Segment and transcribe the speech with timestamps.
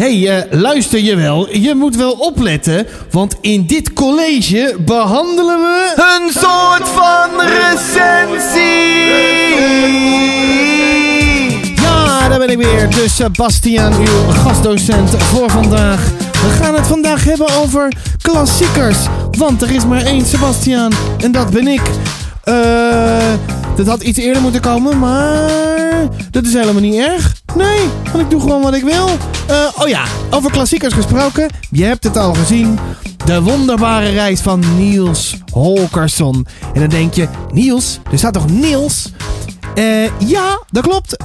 [0.00, 1.56] hey, uh, luister je wel.
[1.56, 5.92] Je moet wel opletten, want in dit college behandelen we...
[5.96, 8.60] Een soort van recensie!
[11.74, 12.90] Ja, daar ben ik weer.
[12.90, 16.10] Dus Sebastian, uw gastdocent voor vandaag.
[16.32, 17.92] We gaan het vandaag hebben over
[18.22, 18.98] klassiekers.
[19.30, 21.82] Want er is maar één Sebastian en dat ben ik.
[22.44, 23.32] Eh...
[23.76, 27.39] Dat had iets eerder moeten komen, maar dat is helemaal niet erg.
[27.56, 29.08] Nee, want ik doe gewoon wat ik wil.
[29.50, 31.48] Uh, oh ja, over klassiekers gesproken.
[31.70, 32.78] Je hebt het al gezien.
[33.24, 36.46] De wonderbare reis van Niels Holkersson.
[36.74, 37.98] En dan denk je, Niels?
[38.12, 39.12] Er staat toch Niels?
[39.74, 41.16] Uh, ja, dat klopt.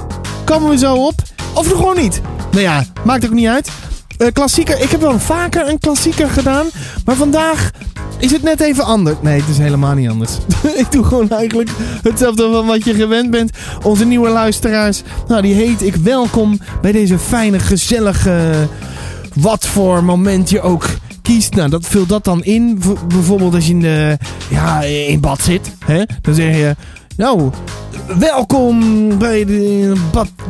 [0.44, 1.22] Komen we zo op.
[1.52, 2.20] Of nog gewoon niet.
[2.50, 3.70] Nou ja, maakt ook niet uit.
[4.18, 4.80] Uh, klassieker.
[4.80, 6.66] Ik heb wel vaker een klassieker gedaan.
[7.04, 7.70] Maar vandaag
[8.18, 9.16] is het net even anders?
[9.20, 10.32] Nee, het is helemaal niet anders.
[10.82, 11.70] ik doe gewoon eigenlijk
[12.02, 13.50] hetzelfde van wat je gewend bent.
[13.82, 18.54] Onze nieuwe luisteraars, nou die heet ik welkom bij deze fijne, gezellige...
[19.34, 20.86] Wat voor moment je ook
[21.22, 21.54] kiest.
[21.54, 22.82] Nou, dat vult dat dan in.
[23.08, 24.18] bijvoorbeeld als je in, de,
[24.50, 25.70] ja, in bad zit.
[25.84, 26.02] Hè?
[26.20, 26.76] Dan zeg je...
[27.16, 27.50] Nou,
[28.18, 29.92] welkom bij de.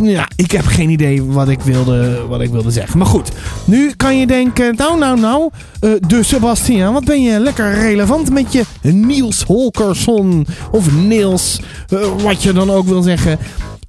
[0.01, 2.99] Ja, ik heb geen idee wat ik, wilde, wat ik wilde zeggen.
[2.99, 3.31] Maar goed,
[3.65, 5.51] nu kan je denken, nou, nou, nou,
[5.81, 12.07] uh, de Sebastian, wat ben je lekker relevant met je Niels Holkersson of Niels, uh,
[12.23, 13.39] wat je dan ook wil zeggen.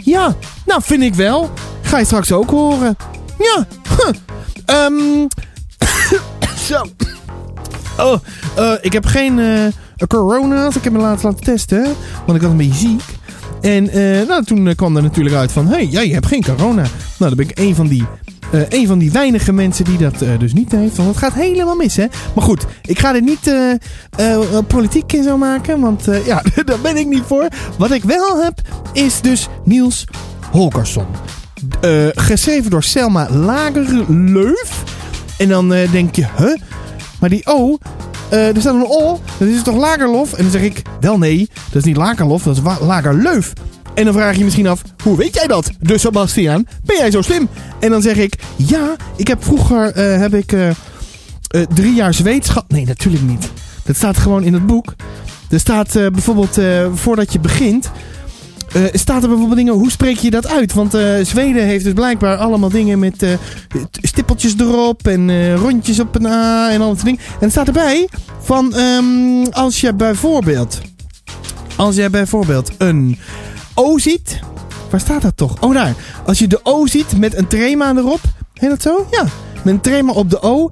[0.04, 1.50] Ja, nou, vind ik wel.
[1.82, 2.96] Ga je straks ook horen.
[3.38, 3.68] Ja,
[4.86, 5.28] um,
[6.70, 6.86] zo.
[7.98, 8.20] Oh,
[8.60, 9.40] uh, ik heb geen
[10.08, 10.68] corona.
[10.68, 11.84] Ik heb me laten laten testen,
[12.26, 13.04] want ik was een beetje ziek.
[13.62, 15.68] En uh, nou, toen kwam er natuurlijk uit van...
[15.68, 16.82] Hé, hey, jij hebt geen corona.
[16.82, 18.06] Nou, dan ben ik een van die...
[18.72, 20.96] Uh, van die weinige mensen die dat dus niet heeft.
[20.96, 22.06] Want het gaat helemaal mis, hè.
[22.36, 23.54] Maar goed, ik ga er niet
[24.68, 25.80] politiek in zo maken.
[25.80, 27.48] Want ja, daar ben ik niet voor.
[27.78, 28.62] Wat ik wel heb,
[28.94, 30.08] is dus Niels
[30.52, 31.06] Holgersson.
[32.16, 34.84] geschreven door Selma Lagerleuf.
[35.38, 36.56] En dan denk je, huh?
[37.20, 37.78] Maar die O,
[38.34, 40.34] uh, er staat een O, dat is toch Lagerlof?
[40.34, 43.54] En dan zeg ik, wel nee, dat is niet Lagerlof, dat is Lagerleuf.
[43.94, 45.72] En dan vraag je misschien af, hoe weet jij dat?
[45.80, 47.50] Dus Sebastian, ben jij zo slim?
[47.80, 50.70] En dan zeg ik, ja, ik heb vroeger, uh, heb ik uh,
[51.74, 52.66] drie jaar gehad.
[52.68, 53.50] Nee, natuurlijk niet.
[53.84, 54.94] Dat staat gewoon in het boek.
[55.50, 56.60] Er staat bijvoorbeeld,
[56.94, 57.92] voordat je begint,
[58.76, 60.74] uh, staat er bijvoorbeeld dingen, hoe spreek je dat uit?
[60.74, 63.30] Want uh, Zweden heeft dus blijkbaar allemaal dingen met uh,
[64.02, 67.20] stippeltjes erop en rondjes op een A en al dat dingen.
[67.40, 68.08] En staat erbij
[68.42, 70.82] van um, als je bijvoorbeeld,
[71.76, 73.18] als je bijvoorbeeld een
[73.74, 74.40] O ziet.
[74.90, 75.62] Waar staat dat toch?
[75.62, 75.96] Oh daar.
[76.26, 78.22] Als je de O ziet met een trema erop.
[78.54, 79.08] Heet dat zo?
[79.12, 79.24] Ja.
[79.64, 80.70] Met een trema op de O.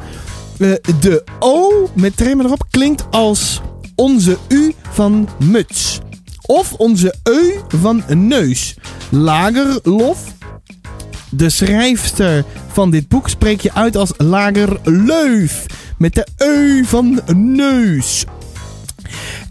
[1.00, 3.62] de O met trema erop klinkt als
[3.96, 6.00] onze U van muts.
[6.46, 8.76] Of onze eu van neus.
[9.10, 10.20] Lagerlof.
[11.30, 15.66] De schrijfster van dit boek spreek je uit als Lagerleuf.
[15.98, 18.26] Met de eu van neus.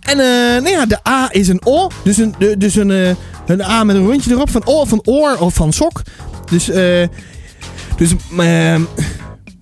[0.00, 1.91] En uh, nou ja, de A is een O.
[2.04, 3.10] Dus een, dus een, uh,
[3.47, 4.50] een A met een rondje erop.
[4.50, 6.03] Van O, van oor of van sok.
[6.50, 7.06] Dus, uh,
[7.97, 8.15] dus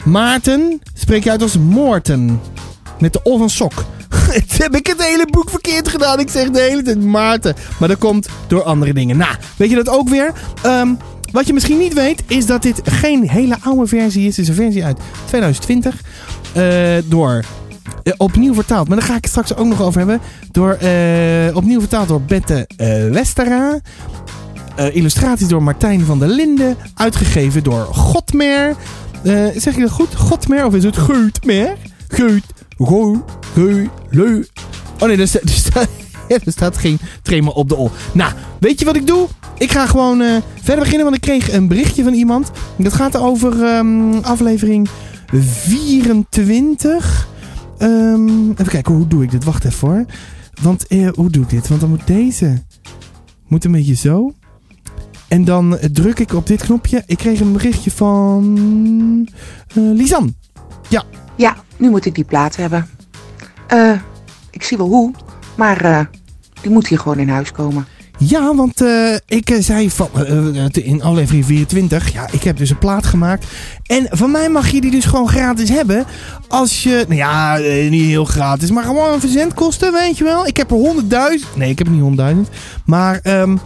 [0.05, 2.41] Maarten spreek je uit als Moorten.
[2.99, 3.85] Met de O van sok.
[4.63, 6.21] heb ik het hele boek verkeerd gedaan.
[6.21, 7.55] Ik zeg de hele tijd Maarten.
[7.79, 9.17] Maar dat komt door andere dingen.
[9.17, 10.33] Nou, weet je dat ook weer?
[10.67, 10.99] Um,
[11.33, 14.37] wat je misschien niet weet, is dat dit geen hele oude versie is.
[14.37, 16.03] Het is een versie uit 2020.
[16.57, 16.65] Uh,
[17.05, 17.45] door
[18.05, 18.89] uh, opnieuw vertaald.
[18.89, 20.21] Maar daar ga ik het straks ook nog over hebben.
[20.51, 22.69] Door, uh, opnieuw vertaald door Bette
[23.11, 23.81] Westera.
[24.77, 26.77] illustraties door Martijn van der Linden.
[26.95, 28.75] Uitgegeven door Godmer.
[29.57, 30.15] zeg je dat goed?
[30.15, 31.77] Godmer of is het Geutmer?
[32.09, 32.45] Geut.
[32.79, 33.25] Go,
[33.55, 34.45] go, leu.
[34.99, 35.43] Oh nee, er staat,
[36.45, 37.91] er staat, geen trema op de O.
[38.13, 39.29] Nou, weet je wat ik doe?
[39.59, 42.51] Ik ga gewoon uh, verder beginnen, want ik kreeg een berichtje van iemand.
[42.79, 44.89] Dat gaat over um, aflevering
[45.33, 47.29] 24.
[47.79, 49.45] Um, even kijken, hoe doe ik dit?
[49.45, 50.05] Wacht even hoor.
[50.63, 51.69] Want uh, hoe doe ik dit?
[51.69, 52.63] Want dan moet deze...
[53.49, 54.33] Moet een beetje zo.
[55.29, 57.03] En dan druk ik op dit knopje.
[57.07, 58.59] Ik kreeg een berichtje van...
[59.75, 60.35] Uh, Lisan.
[60.89, 61.05] Ja.
[61.37, 62.89] Ja, nu moet ik die plaat hebben.
[63.73, 63.93] Uh,
[64.51, 65.13] ik zie wel hoe,
[65.57, 66.01] maar uh,
[66.61, 67.87] die moet hier gewoon in huis komen.
[68.19, 70.09] Ja, want uh, ik zei van,
[70.73, 73.47] in aflevering 24, ja, ik heb dus een plaat gemaakt.
[73.87, 76.05] En van mij mag je die dus gewoon gratis hebben.
[76.49, 77.57] Als je, nou ja,
[77.89, 80.47] niet heel gratis, maar gewoon een verzendkosten, weet je wel.
[80.47, 80.95] Ik heb er
[81.43, 82.55] 100.000, nee, ik heb niet 100.000.
[82.85, 83.61] Maar, um,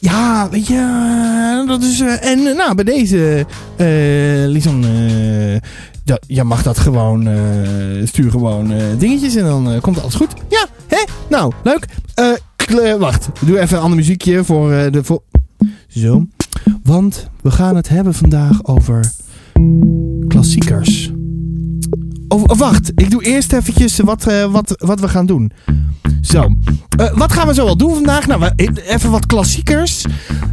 [0.00, 2.00] ja, weet je, dat is.
[2.00, 3.46] En nou, bij deze,
[3.76, 5.60] uh,
[6.06, 7.36] ja, je mag dat gewoon, uh,
[8.06, 10.32] stuur gewoon uh, dingetjes en dan uh, komt alles goed.
[10.48, 11.04] Ja, hè?
[11.28, 11.86] Nou, leuk.
[12.98, 15.04] wacht, doe even een ander muziekje voor de...
[15.04, 15.22] Vo
[15.88, 16.26] Zo.
[16.82, 19.12] Want we gaan het hebben vandaag over
[20.28, 21.15] klassiekers.
[22.44, 25.52] Wacht, ik doe eerst eventjes wat, eh, wat, wat we gaan doen.
[26.22, 26.48] Zo,
[26.96, 28.26] Eh, wat gaan we zo wel doen vandaag?
[28.26, 30.04] Nou, even wat klassiekers.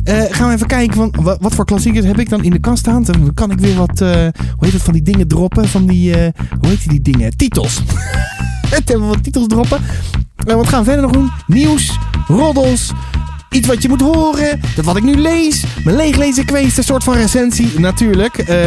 [0.04, 2.78] Eh, gaan we even kijken, van, wat, voor klassiekers heb ik dan in de kast
[2.78, 3.04] staan?
[3.04, 5.68] Dan kan ik weer wat, hoe heet het, van die dingen droppen.
[5.68, 6.14] Van die,
[6.60, 7.38] hoe heet die dingen?
[7.38, 7.80] Titels.
[8.70, 9.80] Het hebben we wat titels droppen.
[10.48, 11.32] En wat gaan we verder nog doen?
[11.48, 11.98] Nieuws,
[12.28, 12.92] roddels,
[13.54, 14.60] iets wat je moet horen.
[14.76, 15.64] Dat wat ik nu lees.
[15.84, 18.38] Mijn leeglezen quiz, een soort van recensie natuurlijk.
[18.38, 18.58] Eh,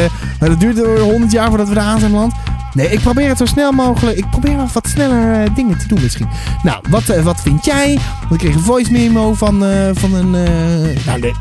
[0.41, 2.35] maar dat duurt er 100 jaar voordat we daar aan zijn land.
[2.73, 4.19] Nee, ik probeer het zo snel mogelijk.
[4.19, 6.29] Ik probeer wel wat sneller eh, dingen te doen misschien.
[6.63, 7.99] Nou, wat, eh, wat vind jij?
[8.21, 10.31] Want ik kreeg een voice memo van, van een...
[11.07, 11.33] nou, nee.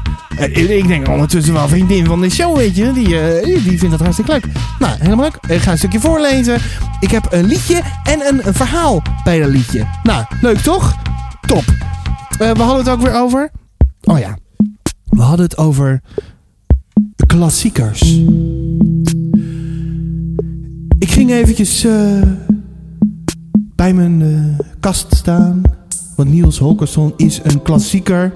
[0.77, 2.91] Ik denk ondertussen wel vriendin van de show, weet je.
[2.93, 3.07] Die,
[3.63, 4.45] die vindt dat hartstikke leuk.
[4.79, 5.55] Nou, helemaal leuk.
[5.55, 6.57] Ik ga een stukje voorlezen.
[6.99, 9.85] Ik heb een liedje en een, een verhaal bij dat liedje.
[10.03, 10.95] Nou, leuk toch?
[11.45, 11.63] Top.
[12.39, 13.51] Eh, we hadden het ook weer over...
[14.03, 14.37] Oh ja.
[15.09, 16.01] We hadden het over...
[17.27, 18.01] Klassiekers.
[20.99, 22.21] Ik ging eventjes eh,
[23.75, 25.61] bij mijn eh, kast staan.
[26.15, 28.33] Want Niels Holgersson is een klassieker.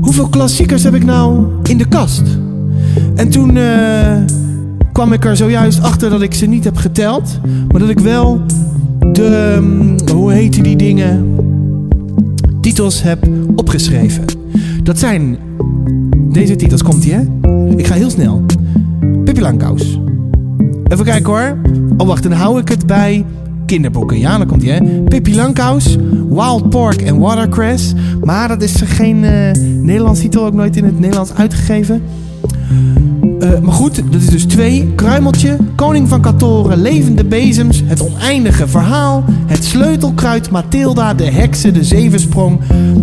[0.00, 2.22] Hoeveel klassiekers heb ik nou in de kast?
[3.14, 3.58] En toen
[4.92, 7.40] kwam ik er zojuist achter dat ik ze niet heb geteld.
[7.68, 8.42] Maar dat ik wel
[9.12, 11.36] de, mm, hoe heet die dingen,
[12.60, 14.24] titels heb opgeschreven.
[14.82, 15.38] Dat zijn,
[16.32, 17.20] deze titels komt ie hè.
[17.76, 18.44] Ik ga heel snel.
[19.24, 19.98] Pippi Langkous.
[20.84, 21.56] Even kijken hoor.
[21.96, 23.24] Oh wacht, dan hou ik het bij
[23.66, 24.18] kinderboeken.
[24.18, 25.02] Ja, dan komt ie hè.
[25.02, 25.96] Pippi Langkous,
[26.28, 27.92] Wild Pork en Watercress.
[28.24, 32.02] Maar dat is geen eh, Nederlands titel, ook nooit in het Nederlands uitgegeven.
[33.40, 34.92] Eh, maar goed, dat is dus twee.
[34.94, 41.84] Kruimeltje, Koning van Katoren, Levende Bezems, Het Oneindige Verhaal, Het Sleutelkruid, Mathilda, De Heksen, De
[41.84, 42.60] Zevensprong,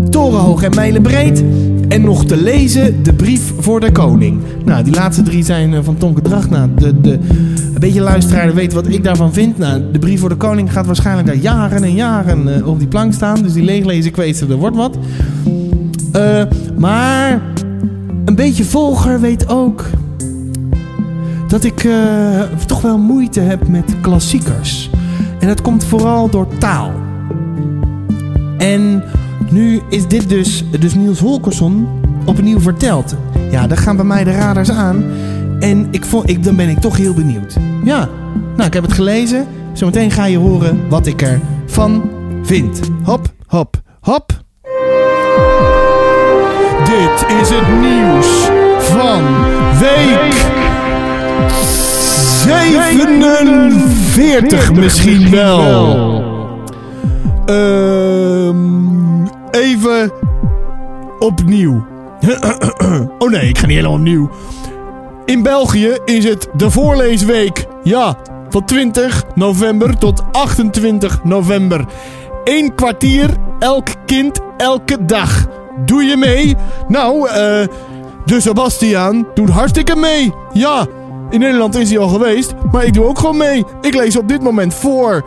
[0.10, 1.44] Torenhoog en Mijlenbreed.
[1.88, 4.42] En nog te lezen, De Brief voor de Koning.
[4.66, 6.50] Nou, die laatste drie zijn eh, van Tonke Dracht.
[6.50, 7.12] Nou, de, de,
[7.74, 9.58] een beetje luisteraar weet wat ik daarvan vind.
[9.58, 12.88] Nou, De Brief voor de Koning gaat waarschijnlijk daar jaren en jaren eh, op die
[12.88, 13.42] plank staan.
[13.42, 14.98] Dus die leeglezen kwezen, er wordt wat.
[16.78, 17.42] Maar
[18.26, 19.86] een beetje volger weet ook
[21.48, 24.90] dat ik eh, toch wel moeite heb met klassiekers.
[25.40, 26.92] En dat komt vooral door taal.
[28.58, 29.04] En
[29.50, 31.88] nu is dit dus, dus Niels Holkersson
[32.26, 33.16] opnieuw verteld.
[33.52, 35.04] Ja, daar gaan bij mij de radars aan.
[35.60, 37.58] En ik ik, dan ben ik toch heel benieuwd.
[37.84, 38.10] Ja,
[38.56, 39.48] nou, ik heb het gelezen.
[39.74, 42.10] Zometeen ga je horen wat ik ervan
[42.44, 42.80] vind.
[43.04, 44.46] Hop, hop, hop.
[46.84, 48.50] Dit is het nieuws
[48.80, 49.24] van
[49.80, 50.57] week
[52.48, 56.24] 47 misschien wel.
[57.46, 60.12] Ehm, even
[61.20, 61.86] opnieuw.
[63.20, 64.30] Oh nee, ik ga niet helemaal opnieuw.
[65.26, 67.66] In België is het de voorleesweek.
[67.84, 68.16] Ja,
[68.50, 71.86] van 20 november tot 28 november.
[72.44, 73.30] Eén kwartier,
[73.60, 75.48] elk kind, elke dag.
[75.86, 76.56] Doe je mee?
[76.88, 77.36] Nou, eh...
[78.26, 80.34] de Sebastiaan doet hartstikke mee.
[80.54, 80.86] Ja,
[81.30, 83.66] in Nederland is hij al geweest, maar ik doe ook gewoon mee.
[83.82, 85.26] Ik lees op dit moment voor...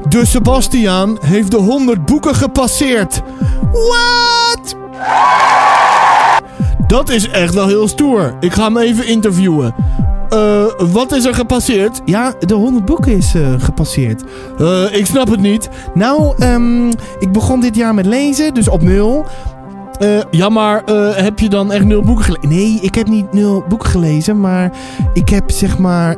[0.10, 3.22] De Sebastiaan heeft de 100 boeken gepasseerd.
[3.72, 4.76] What?
[6.88, 8.34] Dat is echt wel heel stoer.
[8.40, 9.76] Ik ga hem even interviewen.
[10.30, 12.02] Eh, wat is er gepasseerd?
[12.06, 14.24] Ja, de 100 boeken is eh, gepasseerd.
[14.60, 15.70] Eh, ik snap het niet.
[15.94, 16.88] Nou, ehm,
[17.20, 19.26] ik begon dit jaar met lezen, dus op nul.
[20.00, 20.84] Eh, ja, maar
[21.16, 22.50] heb je dan echt nul boeken gelezen?
[22.50, 24.72] Nee, ik heb niet nul boeken gelezen, maar
[25.14, 26.18] ik heb zeg maar...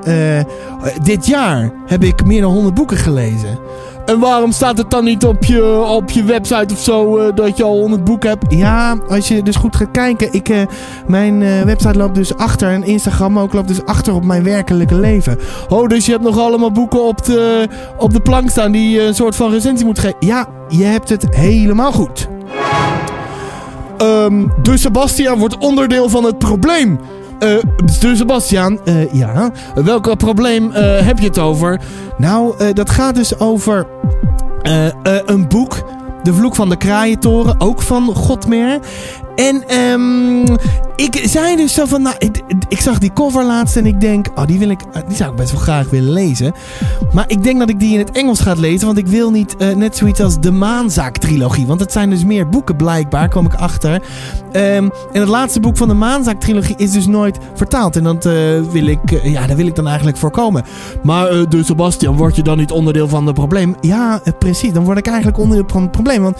[1.04, 3.60] dit jaar heb ik meer dan 100 boeken gelezen.
[4.06, 7.58] En waarom staat het dan niet op je, op je website of zo eh, dat
[7.58, 8.46] je al 100 boeken hebt?
[8.50, 10.34] Ja, als je dus goed gaat kijken.
[10.34, 10.62] Ik, eh,
[11.08, 14.96] mijn eh, website loopt dus achter en Instagram ook loopt dus achter op mijn werkelijke
[14.96, 15.40] leven.
[15.70, 19.02] Oh, dus je hebt nog allemaal boeken op de, op de plank staan die je
[19.02, 20.18] een soort van recensie moet geven.
[20.20, 22.28] Ja, je hebt het helemaal goed.
[23.98, 27.00] Ehm, de Sebastiaan wordt onderdeel van het probleem.
[27.40, 29.52] De Sebastiaan, eh, ja.
[29.76, 31.80] Welk probleem heb je het over?
[32.18, 33.86] Nou, dat gaat dus over
[35.26, 35.84] een boek.
[36.24, 38.80] De Vloek van de Kraaientoren, ook van Godmer.
[39.36, 40.58] En ehm,
[40.96, 42.16] ik zei dus zo van, nou,
[42.68, 45.30] ik, zag die cover laatst en ik denk, oh, die wil ik, eh, die zou
[45.32, 46.54] ik best wel graag willen lezen.
[47.12, 49.58] Maar ik denk dat ik die in het Engels ga lezen, want ik wil niet
[49.58, 51.66] eh, net zoiets als de Maanzaak-trilogie.
[51.66, 54.02] Want het zijn dus meer boeken blijkbaar, kwam ik achter.
[54.52, 57.96] Ehm, en het laatste boek van de Maanzaak-trilogie is dus nooit vertaald.
[57.96, 58.34] En dat, eh,
[58.72, 60.64] wil ik, ja, daar wil ik dan eigenlijk voorkomen.
[61.04, 63.76] Maar de Sebastian, word je dan niet onderdeel van het probleem?
[63.82, 64.74] Ja, precies.
[64.74, 66.22] Dan word ik eigenlijk onderdeel van het probleem.
[66.22, 66.38] Want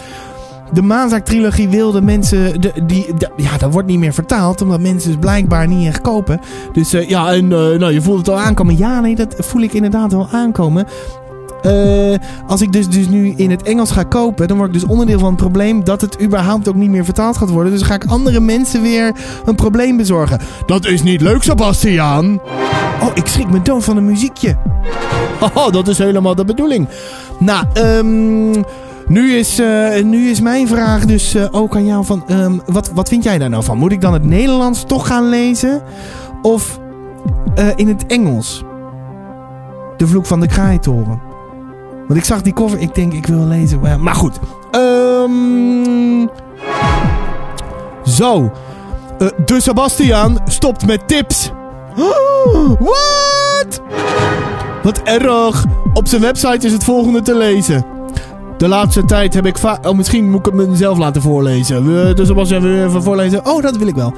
[0.72, 2.60] de Maanzaak-trilogie wilde mensen...
[2.60, 3.06] De, die,
[3.36, 4.62] ja, dat wordt niet meer vertaald.
[4.62, 6.40] Omdat mensen dus blijkbaar niet echt kopen.
[6.72, 8.78] Dus ja, en nou, je voelt het al aankomen.
[8.78, 10.86] Ja, nee, dat voel ik inderdaad wel aankomen.
[11.66, 12.14] Uh,
[12.46, 15.18] als ik dus, dus nu in het Engels ga kopen, dan word ik dus onderdeel
[15.18, 17.72] van het probleem dat het überhaupt ook niet meer vertaald gaat worden.
[17.72, 20.38] Dus ga ik andere mensen weer een probleem bezorgen.
[20.66, 22.40] Dat is niet leuk, Sebastiaan.
[23.02, 24.56] Oh, ik schrik me dood van een muziekje.
[25.54, 26.88] Oh, dat is helemaal de bedoeling.
[27.38, 28.64] Nou, um,
[29.08, 32.24] nu is, uh, nu is mijn vraag dus uh, ook aan jou van...
[32.30, 33.78] Um, wat, wat vind jij daar nou van?
[33.78, 35.82] Moet ik dan het Nederlands toch gaan lezen?
[36.42, 36.80] Of
[37.76, 38.64] in het Engels?
[39.96, 41.20] De vloek van de kraaitoren.
[42.06, 44.02] Want ik zag die cover, ik denk ik wil lezen.
[44.02, 44.38] Maar goed.
[44.70, 46.28] Um,
[48.04, 48.52] zo.
[49.44, 51.50] De Sebastiaan stopt met tips.
[52.78, 53.80] Wat?
[54.82, 55.64] Wat erg.
[55.94, 57.95] Op zijn website is het volgende te lezen.
[58.58, 59.86] De laatste tijd heb ik vaak...
[59.86, 62.14] Oh, misschien moet ik het mezelf laten voorlezen.
[62.16, 63.46] Dus Sebastiaan wil even voorlezen.
[63.46, 64.12] Oh, dat wil ik wel.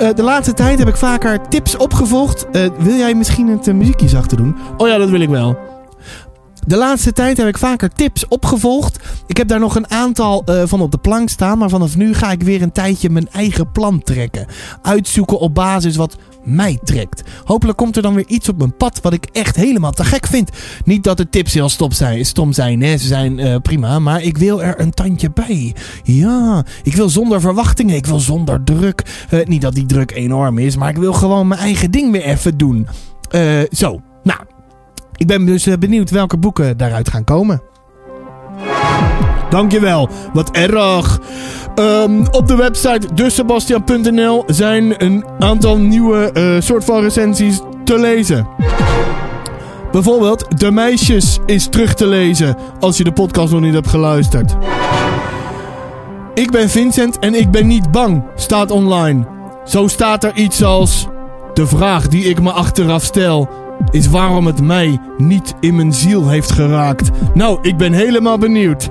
[0.00, 2.46] Uh, de laatste tijd heb ik vaker tips opgevolgd.
[2.52, 4.56] Uh, wil jij misschien het muziekje zachter doen?
[4.76, 5.56] Oh ja, dat wil ik wel.
[6.66, 8.98] De laatste tijd heb ik vaker tips opgevolgd.
[9.26, 11.58] Ik heb daar nog een aantal uh, van op de plank staan.
[11.58, 14.46] Maar vanaf nu ga ik weer een tijdje mijn eigen plan trekken.
[14.82, 17.22] Uitzoeken op basis wat mij trekt.
[17.44, 20.26] Hopelijk komt er dan weer iets op mijn pad wat ik echt helemaal te gek
[20.26, 20.50] vind.
[20.84, 22.96] Niet dat de tips heel stop zijn, stom zijn, hè.
[22.96, 23.98] ze zijn uh, prima.
[23.98, 25.74] Maar ik wil er een tandje bij.
[26.02, 27.96] Ja, ik wil zonder verwachtingen.
[27.96, 29.26] Ik wil zonder druk.
[29.30, 32.24] Uh, niet dat die druk enorm is, maar ik wil gewoon mijn eigen ding weer
[32.24, 32.88] even doen.
[33.70, 34.40] zo, nou,
[35.22, 37.62] ik ben dus eh, benieuwd welke boeken daaruit gaan komen.
[39.50, 41.20] Dankjewel, wat erg.
[41.74, 48.46] Um, op de website desebastian.nl zijn een aantal nieuwe uh, soort van recensies te lezen.
[49.92, 54.56] Bijvoorbeeld De Meisjes is terug te lezen als je de podcast nog niet hebt geluisterd.
[56.34, 59.26] Ik ben Vincent en ik ben niet bang, staat online.
[59.64, 61.06] Zo staat er iets als...
[61.54, 66.28] De vraag die ik me achteraf stel is waarom het mij niet in mijn ziel
[66.28, 67.10] heeft geraakt.
[67.34, 68.90] Nou, ik ben helemaal benieuwd.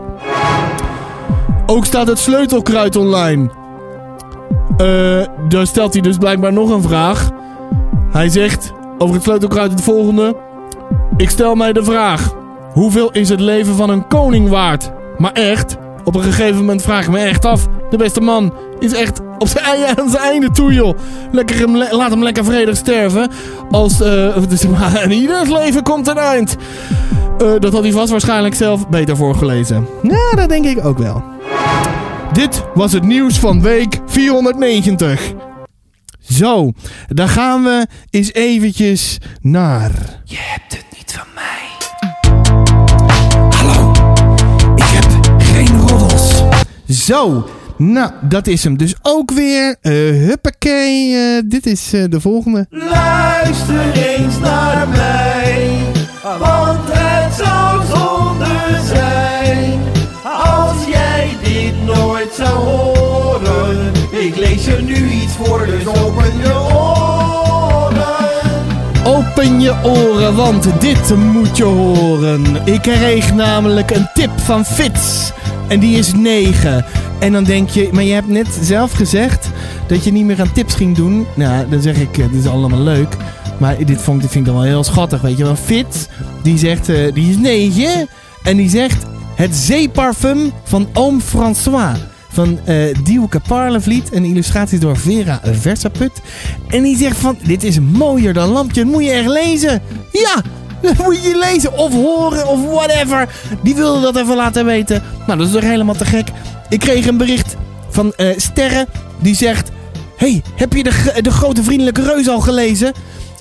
[1.65, 3.50] Ook staat het sleutelkruid online.
[4.77, 7.29] Uh, daar stelt hij dus blijkbaar nog een vraag.
[8.12, 10.36] Hij zegt over het sleutelkruid het volgende.
[11.17, 12.33] Ik stel mij de vraag.
[12.74, 14.91] Hoeveel is het leven van een koning waard?
[15.17, 17.67] Maar echt, op een gegeven moment vraag ik me echt af.
[17.89, 20.98] De beste man is echt op zijn, aan zijn einde toe, joh.
[21.31, 23.29] Lekker hem, laat hem lekker vredig sterven.
[23.71, 24.65] Als, uh, dus,
[25.03, 26.55] in ieders leven komt een eind.
[27.41, 29.88] Uh, dat had hij vast waarschijnlijk zelf beter voorgelezen.
[30.03, 31.24] Ja, dat denk ik ook wel.
[32.33, 35.33] Dit was het nieuws van week 490.
[36.19, 36.71] Zo,
[37.07, 39.91] dan gaan we eens eventjes naar...
[40.24, 41.69] Je hebt het niet van mij.
[43.50, 43.91] Hallo,
[44.75, 46.43] ik heb geen roddels.
[46.88, 47.45] Zo,
[47.81, 49.75] nou, dat is hem dus ook weer.
[49.81, 49.91] Uh,
[50.27, 52.65] huppakee, uh, dit is uh, de volgende.
[52.69, 55.69] Luister eens naar mij,
[56.39, 59.79] want het zou zonde zijn
[60.23, 63.91] als jij dit nooit zou horen.
[64.11, 66.61] Ik lees je nu iets voor, dus open je.
[69.41, 72.43] Je oren, want dit moet je horen.
[72.65, 75.31] Ik kreeg namelijk een tip van Fits.
[75.67, 76.86] En die is 9.
[77.19, 79.50] En dan denk je, maar je hebt net zelf gezegd
[79.88, 81.25] dat je niet meer aan tips ging doen.
[81.36, 83.15] Nou, dan zeg ik, dit is allemaal leuk.
[83.60, 85.55] Maar dit, vond, vind ik dan wel heel schattig, weet je wel.
[85.55, 86.10] Fit,
[86.43, 88.07] die zegt, uh, die is 9.
[88.43, 89.05] En die zegt,
[89.36, 91.95] het zeeparfum van oom François.
[92.31, 94.13] Van uh, Dielke Parlevliet.
[94.13, 96.11] Een illustratie door Vera Versaput.
[96.67, 98.85] En die zegt van, dit is mooier dan lampje.
[98.85, 99.81] Moet je echt lezen.
[100.11, 100.41] Ja,
[100.81, 103.29] dat moet je lezen of horen of whatever.
[103.63, 105.03] Die wilde dat even laten weten.
[105.27, 106.27] Nou, dat is toch helemaal te gek.
[106.69, 107.55] Ik kreeg een bericht
[107.89, 108.88] van uh, Sterre.
[109.21, 109.69] Die zegt...
[110.15, 112.93] hey, heb je de, de grote vriendelijke reus al gelezen?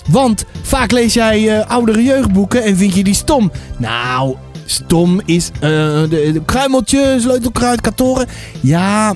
[0.07, 3.51] Want vaak lees jij uh, oudere jeugdboeken en vind je die stom.
[3.77, 4.35] Nou,
[4.71, 8.27] stom is uh, de, kruimeltje, sleutelkruid, katoren.
[8.61, 9.13] Ja,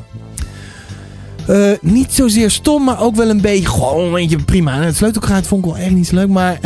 [1.50, 3.68] uh, niet zozeer stom, maar ook wel een beetje.
[3.68, 4.82] Gewoon een beetje prima.
[4.82, 6.58] Het sleutelkruid vond ik wel echt niet zo leuk, maar.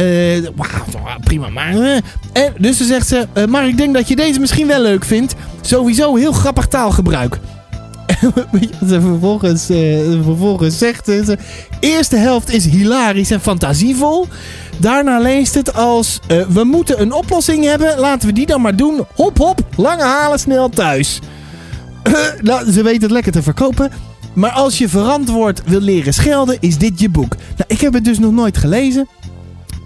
[0.56, 1.50] Wow, prima.
[1.50, 1.74] Maar.
[2.34, 3.28] En, dus ze zegt ze.
[3.50, 5.36] maar ik denk dat je deze misschien wel leuk vindt.
[5.62, 7.40] Sowieso heel grappig taalgebruik.
[8.52, 9.78] wat ze vervolgens, eh,
[10.24, 11.08] vervolgens zegt?
[11.08, 11.38] Eh, ze-
[11.80, 14.28] eerste helft is hilarisch en fantasievol.
[14.80, 16.20] Daarna leest het als...
[16.28, 18.00] eh, we moeten een oplossing hebben.
[18.00, 19.06] Laten we die dan maar doen.
[19.16, 19.60] Hop, hop.
[19.76, 21.20] Lange halen, snel thuis.
[22.42, 23.92] nou, ze weten het lekker te verkopen.
[24.34, 27.36] Maar als je verantwoord wil leren schelden, is dit je boek.
[27.36, 29.08] Nou, ik heb het dus nog nooit gelezen.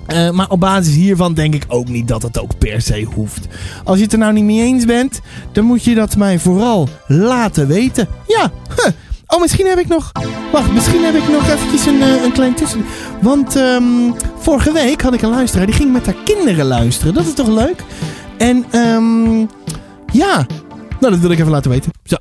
[0.07, 3.47] Eh, maar op basis hiervan denk ik ook niet dat het ook per se hoeft.
[3.83, 5.21] Als je het er nou niet mee eens bent,
[5.51, 8.07] dan moet je dat mij vooral laten weten.
[8.27, 8.51] Ja.
[9.33, 10.11] Oh, misschien heb ik nog...
[10.51, 12.85] Wacht, misschien heb ik nog eventjes een, eh, een klein tussen...
[13.21, 13.83] Want ehm,
[14.37, 17.13] vorige week had ik een luisteraar, die ging met haar kinderen luisteren.
[17.13, 17.83] Dat is toch leuk?
[18.37, 19.39] En ehm,
[20.11, 20.45] ja,
[20.99, 21.91] nou dat wil ik even laten weten.
[22.03, 22.15] Zo.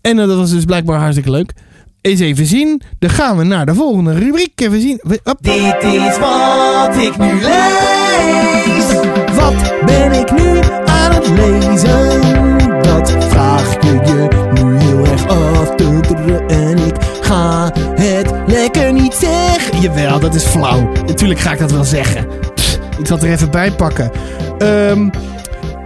[0.00, 1.52] En eh, dat was dus blijkbaar hartstikke leuk.
[2.00, 2.82] Eens even zien.
[2.98, 4.60] Dan gaan we naar de volgende rubriek.
[4.60, 5.00] Even zien.
[5.40, 8.92] Dit is wat ik nu lees.
[9.34, 12.82] Wat ben ik nu aan het lezen?
[12.82, 14.65] Dat vraag je je nu
[15.28, 15.74] heel erg af.
[15.74, 19.80] Tuduru, En ik ga het lekker niet zeggen.
[19.80, 20.92] Jawel, dat is flauw.
[21.06, 22.26] Natuurlijk ga ik dat wel zeggen.
[22.98, 24.10] Ik zal het er even bij pakken.
[24.58, 25.08] Ehm,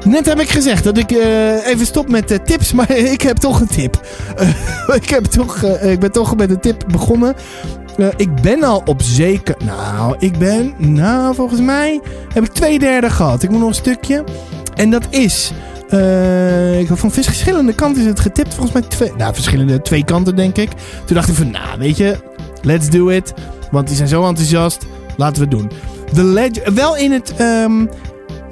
[0.05, 3.37] net heb ik gezegd dat ik eh, even stop met de tips, maar ik heb
[3.37, 4.01] toch een tip.
[4.37, 4.49] Eh,
[5.01, 7.35] ik, heb toch, eh, ik ben toch met een tip begonnen.
[8.17, 9.57] Ik ben al op zeker.
[9.65, 10.75] Nou, ik ben.
[10.77, 12.01] Nou, volgens mij
[12.35, 13.43] heb ik twee derde gehad.
[13.43, 14.25] Ik moet nog een stukje.
[14.75, 15.53] En dat is.
[16.79, 18.55] Ik van verschillende kanten is het getipt.
[18.55, 19.13] Volgens mij twee.
[19.17, 20.71] Nou, verschillende twee kanten, denk ik.
[21.05, 22.17] Toen dacht ik van, nou, weet je,
[22.63, 23.35] let's do it.
[23.71, 24.87] Want die zijn zo enthousiast.
[25.17, 25.71] Laten we het doen.
[26.15, 27.87] The Leg wel in het ehm,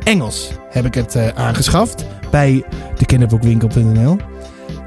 [0.04, 2.04] Engels heb ik het eh, aangeschaft.
[2.30, 2.64] Bij
[2.98, 4.16] de kinderboekwinkel.nl.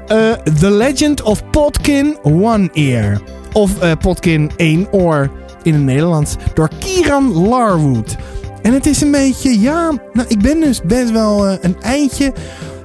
[0.06, 3.20] Eh, The Legend of Potkin One Ear.
[3.52, 5.30] Of Potkin één oor
[5.62, 6.36] in het Nederlands.
[6.54, 8.16] Door Kieran Larwood.
[8.62, 12.32] En het is een beetje, ja, nou, ik ben dus best wel eh, een eindje.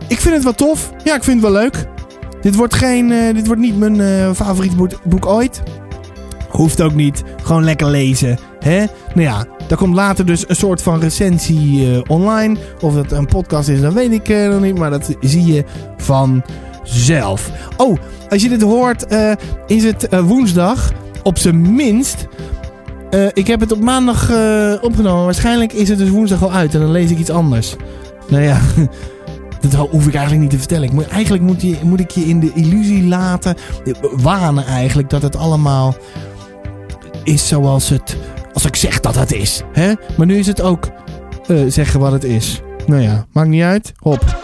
[0.08, 0.92] Ik vind het wel tof.
[1.04, 1.88] Ja, ik vind het wel leuk.
[2.42, 5.62] Dit wordt, geen, eh, dit wordt niet mijn eh, favoriet boek, ooit.
[6.50, 7.24] Hoeft ook niet.
[7.44, 8.38] Gewoon lekker lezen.
[8.60, 8.78] Hè?
[8.78, 12.58] Nou ja, daar komt later dus een soort van recensie online.
[12.82, 14.78] Of het een podcast is, dat weet ik eh, nog niet.
[14.78, 15.64] Maar dat zie je
[15.98, 17.52] vanzelf.
[17.78, 17.98] Oh,
[18.30, 19.06] als je dit hoort,
[19.68, 20.92] is het woensdag.
[21.24, 22.28] Op zijn minst.
[23.18, 25.26] Eh, ik heb het op maandag eh, opgenomen.
[25.26, 26.74] Waarschijnlijk is het dus woensdag al uit.
[26.74, 27.76] En dan lees ik iets anders.
[28.28, 28.60] Nou ja,
[29.70, 30.94] dat hoef ik eigenlijk niet te vertellen.
[30.94, 33.56] Moet, eigenlijk moet, je, moet ik je in de illusie laten.
[33.86, 35.96] eh, Wanen eigenlijk dat het allemaal
[37.24, 38.18] is zoals het.
[38.54, 39.62] Als ik zeg dat het is.
[39.74, 39.94] Hè?
[40.18, 40.88] Maar nu is het ook
[41.68, 42.62] zeggen wat het is.
[42.86, 43.94] Nou ja, maakt niet uit.
[43.98, 44.40] Hop.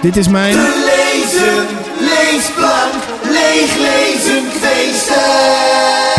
[0.00, 0.54] Dit is mijn.
[0.54, 1.64] Lezen,
[1.98, 6.15] leesplank, leeglezen, kweesten.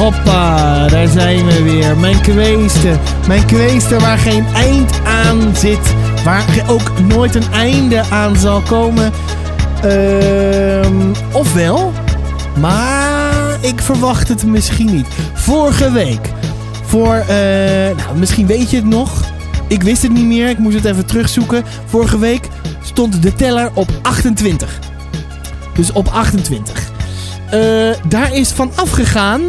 [0.00, 1.96] Hoppa, daar zijn we weer.
[1.96, 3.00] Mijn kweesten.
[3.26, 5.94] Mijn kweesten waar geen eind aan zit.
[6.24, 9.12] Waar ook nooit een einde aan zal komen.
[9.82, 11.92] Ehm ofwel.
[12.60, 15.06] Maar ik verwacht het misschien niet.
[15.34, 16.32] Vorige week.
[16.84, 19.10] Voor, eh, nou, misschien weet je het nog.
[19.68, 20.48] Ik wist het niet meer.
[20.48, 21.64] Ik moest het even terugzoeken.
[21.86, 22.48] Vorige week
[22.82, 24.78] stond de teller op 28.
[25.74, 26.90] Dus op 28.
[27.50, 27.60] Eh,
[28.08, 29.40] daar is van afgegaan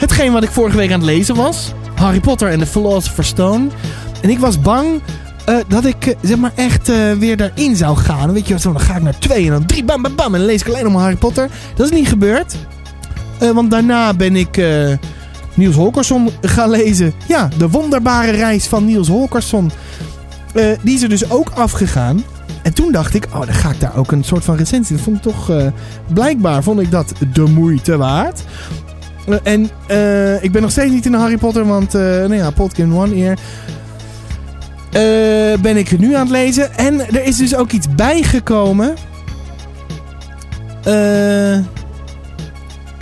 [0.00, 1.72] hetgeen wat ik vorige week aan het lezen was.
[1.94, 3.66] Harry Potter en de Philosopher's Stone.
[4.20, 5.00] En ik was bang
[5.44, 8.32] eh, dat ik eh, zeg maar echt eh, weer daarin zou gaan.
[8.32, 10.34] Weet je zo, dan ga ik naar twee en dan drie, bam, bam, bam.
[10.34, 11.48] En dan lees ik alleen maar Harry Potter.
[11.74, 12.56] Dat is niet gebeurd.
[13.54, 14.60] Want daarna ben ik
[15.54, 17.12] Niels Holgersson gaan lezen.
[17.28, 19.70] Ja, de wonderbare reis van Niels Holgersson.
[20.54, 22.24] Eh, die is er dus ook afgegaan.
[22.62, 24.96] En toen dacht ik, oh, dan ga ik daar ook een soort van recensie.
[24.96, 25.52] Dat vond ik toch,
[26.12, 28.42] blijkbaar vond ik dat de moeite waard.
[29.26, 32.34] Eh, en eh, ik ben nog steeds niet in de Harry Potter, want, eh nou
[32.34, 33.38] ja, Potkin One Ear.
[35.60, 36.76] Ben ik nu aan het lezen.
[36.76, 38.94] En er is dus ook iets bijgekomen.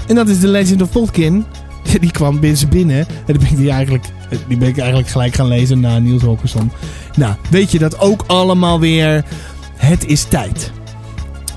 [0.06, 1.44] En dat is The Legend of Potkin.
[2.00, 2.98] Die kwam binnen binnen.
[2.98, 4.04] En die ben ik, die eigenlijk,
[4.48, 6.70] die ben ik eigenlijk gelijk gaan lezen na Niels Holgersson.
[7.16, 9.24] Nou, weet je dat ook allemaal weer?
[9.76, 10.72] Het is tijd.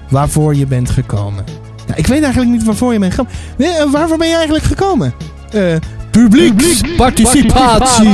[0.10, 1.43] Waarvoor je bent gekomen.
[1.91, 3.38] Nou, ik weet eigenlijk niet waarvoor je bent gekomen.
[3.58, 5.13] Nee, eh, waarvoor ben je eigenlijk gekomen?
[5.51, 5.75] Eh
[6.12, 8.10] publieksparticipatie.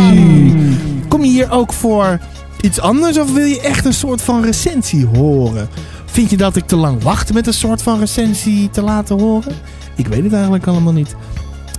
[1.08, 2.20] Kom je hier ook voor
[2.62, 5.70] iets anders of wil je echt een soort van recensie horen?
[6.06, 9.56] Vind je dat ik te lang wacht met een soort van recensie te laten horen?
[9.96, 11.16] Ik weet het eigenlijk allemaal niet.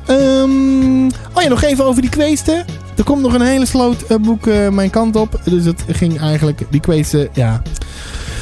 [0.06, 2.64] Ehm, oh ja, nog even over die kweesten.
[2.96, 5.40] Er komt nog een hele sloot eh, boek eh, mijn kant op.
[5.44, 7.62] Dus het ging eigenlijk, die kweesten, ja.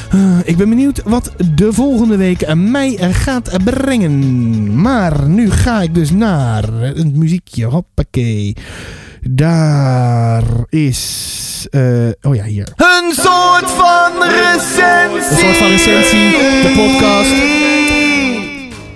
[0.09, 4.81] Eh, ik ben benieuwd wat de volgende week mij gaat brengen.
[4.81, 7.65] Maar nu ga ik dus naar het muziekje.
[7.65, 8.55] Hoppakee.
[9.21, 11.25] Daar is
[11.57, 11.67] is...
[11.69, 12.67] eh, oh ja, hier.
[12.75, 15.31] Een soort van recensie.
[15.31, 16.29] Een soort van recensie,
[16.61, 17.33] de podcast.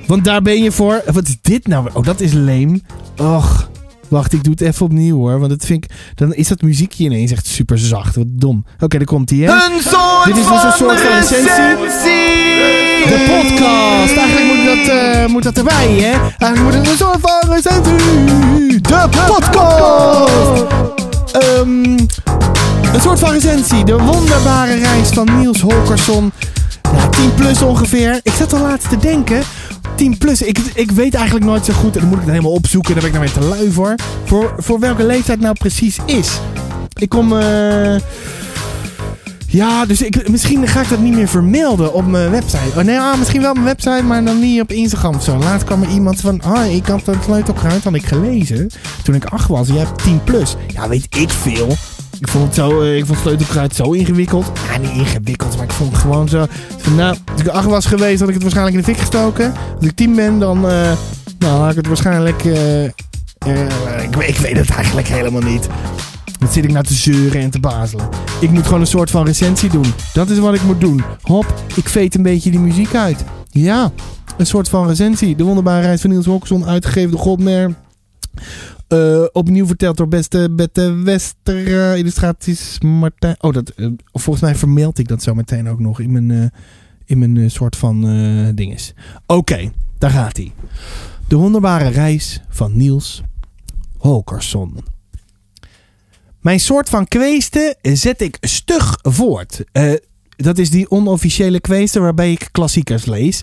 [0.08, 1.02] Want daar ben je voor.
[1.06, 1.90] Wat is dit nou?
[1.94, 2.82] Oh, dat is leem.
[3.18, 3.70] Och,
[4.12, 5.40] wacht, ik doe het even opnieuw hoor.
[5.40, 8.16] Want dat vind ik, dan is dat muziekje ineens echt super zacht.
[8.16, 8.66] Wat dom.
[8.80, 9.48] Oké, daar komt hij.
[9.48, 11.76] Een soort Dit is dus een soort van recensie.
[13.08, 14.18] De podcast.
[14.18, 16.12] Eigenlijk moet dat, eh, moet dat erbij, hè?
[16.38, 18.82] Eigenlijk moet het een soort van recensie.
[18.82, 20.66] De podcast.
[21.32, 21.98] Ehm,
[22.94, 23.86] een soort van recensie.
[23.86, 26.32] De wonderbare reis van Niels Holkersson.
[26.96, 28.20] Ja, 10 plus ongeveer.
[28.24, 29.42] Ik zat al laatst te denken.
[30.02, 30.42] 10 plus.
[30.42, 31.96] Ik, ik weet eigenlijk nooit zo goed.
[31.96, 32.94] En dan moet ik het helemaal opzoeken.
[32.94, 33.96] Daar ben ik nou weer te lui voor.
[34.24, 36.40] Voor, voor welke leeftijd nou precies is.
[36.94, 37.38] Ik kom...
[37.38, 37.96] eh
[39.48, 42.78] ja, dus ik, misschien ga ik dat niet meer vermelden op mijn website.
[42.78, 45.38] Oh nee, ah, misschien wel op mijn website, maar dan niet op Instagram of zo.
[45.38, 48.70] Laatst kwam er iemand van, ah, ik had het sleutelkruid, had ik gelezen.
[49.04, 50.56] Toen ik acht was, je hebt 10 plus.
[50.74, 51.76] Ja, weet ik veel.
[52.22, 54.52] Ik vond het zo, eh, ik vond sleutelkruid zo ingewikkeld.
[54.72, 56.46] Ja, niet ingewikkeld, maar ik vond het gewoon zo.
[56.96, 59.54] Nou, als ik acht was geweest, had ik het waarschijnlijk in de fik gestoken.
[59.76, 60.92] Als ik 10 ben, dan, eh,
[61.40, 65.68] nou, had ik het waarschijnlijk, eh, ik, ik weet het eigenlijk helemaal niet.
[66.40, 68.10] Wat zit ik nou te zeuren en te bazelen?
[68.40, 69.94] Ik moet gewoon een soort van recensie doen.
[70.14, 71.04] Dat is wat ik moet doen.
[71.22, 73.24] Hop, ik veet een beetje die muziek uit.
[73.50, 73.92] Ja,
[74.38, 75.36] een soort van recensie.
[75.36, 77.76] De wonderbare van Niels Holkersson, uitgegeven door Godmer.
[78.92, 81.96] Eh, opnieuw verteld door beste Bette Wester.
[81.98, 83.36] illustraties Martijn.
[83.40, 86.60] Oh, dat, eh, volgens mij vermeld ik dat zo meteen ook nog in mijn, eh,
[87.06, 88.02] in mijn soort van
[88.56, 88.94] dinges.
[89.26, 90.52] Oké, daar gaat hij.
[91.28, 93.22] De wonderbare reis van Niels
[93.98, 94.78] Holkersson.
[96.40, 99.64] Mijn soort van kweesten zet ik stug voort.
[100.36, 103.42] Dat is die onofficiële kweesten waarbij ik klassiekers lees.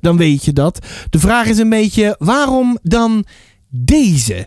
[0.00, 0.86] Dan weet je dat.
[1.10, 3.24] De vraag is een beetje, waarom dan
[3.68, 4.46] deze?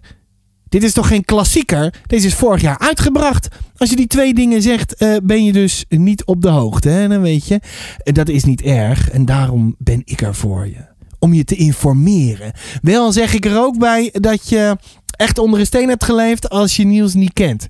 [0.71, 1.93] Dit is toch geen klassieker?
[2.07, 3.47] Deze is vorig jaar uitgebracht.
[3.77, 6.89] Als je die twee dingen zegt, eh, ben je dus niet op de hoogte.
[6.89, 7.07] Hè?
[7.07, 7.59] Dan weet je,
[8.03, 9.09] Eh, dat is niet erg.
[9.09, 10.85] En daarom ben ik er voor je.
[11.19, 12.51] Om je te informeren.
[12.81, 14.77] Wel zeg ik er ook bij dat je
[15.17, 17.67] echt onder een steen hebt geleefd als je Niels niet kent.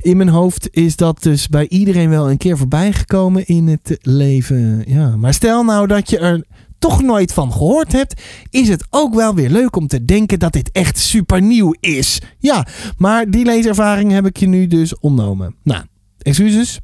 [0.00, 3.98] In mijn hoofd is dat dus bij iedereen wel een keer voorbij gekomen in het
[4.00, 4.84] leven.
[4.86, 6.44] Ja, maar stel nou dat je er
[6.82, 10.52] toch nooit van gehoord hebt, is het ook wel weer leuk om te denken dat
[10.52, 12.20] dit echt super nieuw is.
[12.38, 12.66] Ja,
[12.96, 15.54] maar die leeservaring heb ik je nu dus ontnomen.
[15.62, 15.82] Nou,
[16.18, 16.78] excuses.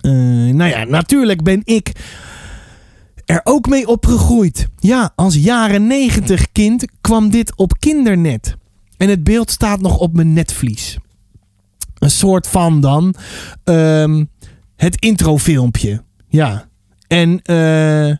[0.00, 1.92] Eh, nou ja, natuurlijk ben ik
[3.24, 4.68] er ook mee opgegroeid.
[4.78, 8.56] Ja, als jaren 90 kind kwam dit op kindernet.
[8.96, 10.98] En het beeld staat nog op mijn netvlies.
[11.98, 13.14] Een soort van dan.
[13.64, 14.24] ehm,
[14.76, 16.02] het introfilmpje.
[16.28, 16.68] Ja.
[17.06, 18.16] En eh.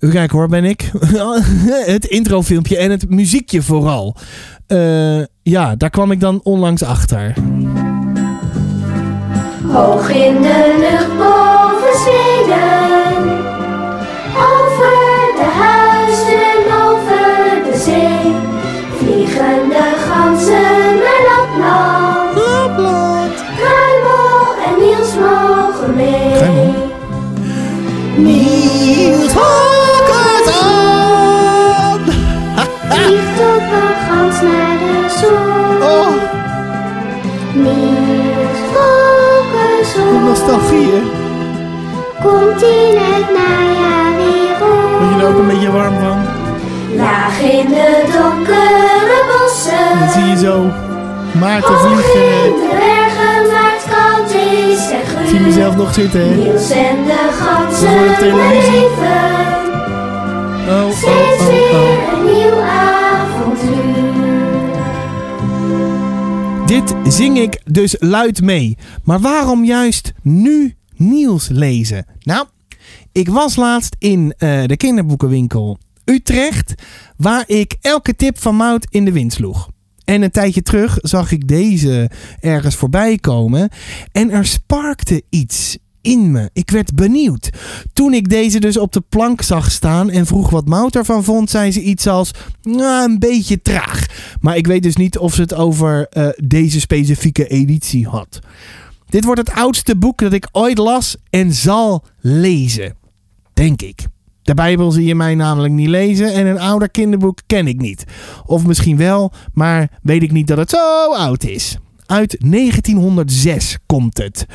[0.00, 0.90] Even kijken hoor, ben ik?
[1.94, 4.16] het introfilmpje en het muziekje vooral.
[4.66, 7.34] Eh, ja, daar kwam ik dan onlangs achter.
[9.66, 13.20] Hoog in de lucht boven Zweden,
[14.34, 18.32] over de huizen, over de zee,
[18.98, 22.36] vliegen de ganzen naar Lapland.
[22.36, 23.34] Lapland.
[23.56, 26.32] Kruimel en Niels mogen mee.
[26.36, 26.88] Kruimel?
[28.16, 29.32] Niels
[34.42, 35.82] naar de zon.
[35.82, 36.30] Oh,
[40.12, 41.02] wat nostalgie hè?
[42.22, 44.58] Komt in het najaar weer
[44.98, 46.18] Word je er ook een beetje warm van?
[46.96, 49.98] Laag in de donkere bossen.
[49.98, 50.70] Dan zie je zo
[51.40, 52.42] Maarten Hoog in vliegen.
[52.42, 56.34] de bergen het koud is en Ik zie mezelf nog zitten hè?
[56.34, 59.38] Niels en de ganzen beleven.
[60.68, 61.59] Oh, oh, oh.
[66.70, 68.78] Dit zing ik dus luid mee.
[69.04, 72.06] Maar waarom juist nu Niels lezen?
[72.20, 72.46] Nou,
[73.12, 76.74] ik was laatst in eh, de kinderboekenwinkel Utrecht,
[77.16, 79.70] waar ik elke tip van Mout in de wind sloeg.
[80.04, 83.68] En een tijdje terug zag ik deze ergens voorbij komen.
[84.12, 86.50] En er sparkte iets in me.
[86.52, 87.50] Ik werd benieuwd.
[87.92, 91.50] Toen ik deze dus op de plank zag staan en vroeg wat Mout ervan vond,
[91.50, 92.30] zei ze iets als:
[92.62, 94.06] nou, een beetje traag.
[94.40, 98.38] Maar ik weet dus niet of ze het over eh, deze specifieke editie had.
[99.06, 102.96] Dit wordt het oudste boek dat ik ooit las en zal lezen.
[103.52, 104.06] Denk ik.
[104.42, 108.04] De Bijbel zie je mij namelijk niet lezen en een ouder kinderboek ken ik niet.
[108.46, 111.78] Of misschien wel, maar weet ik niet dat het zo oud is.
[112.10, 114.46] Uit 1906 komt het.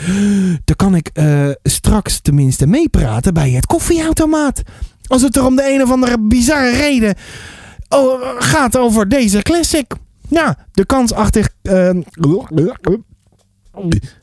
[0.65, 4.61] Dan kan ik eh, straks tenminste meepraten bij het koffieautomaat.
[5.07, 7.15] Als het er om de een of andere bizarre reden
[7.89, 9.93] oh, gaat over deze classic.
[10.29, 11.49] Ja, de kans achter.
[11.61, 11.89] eh,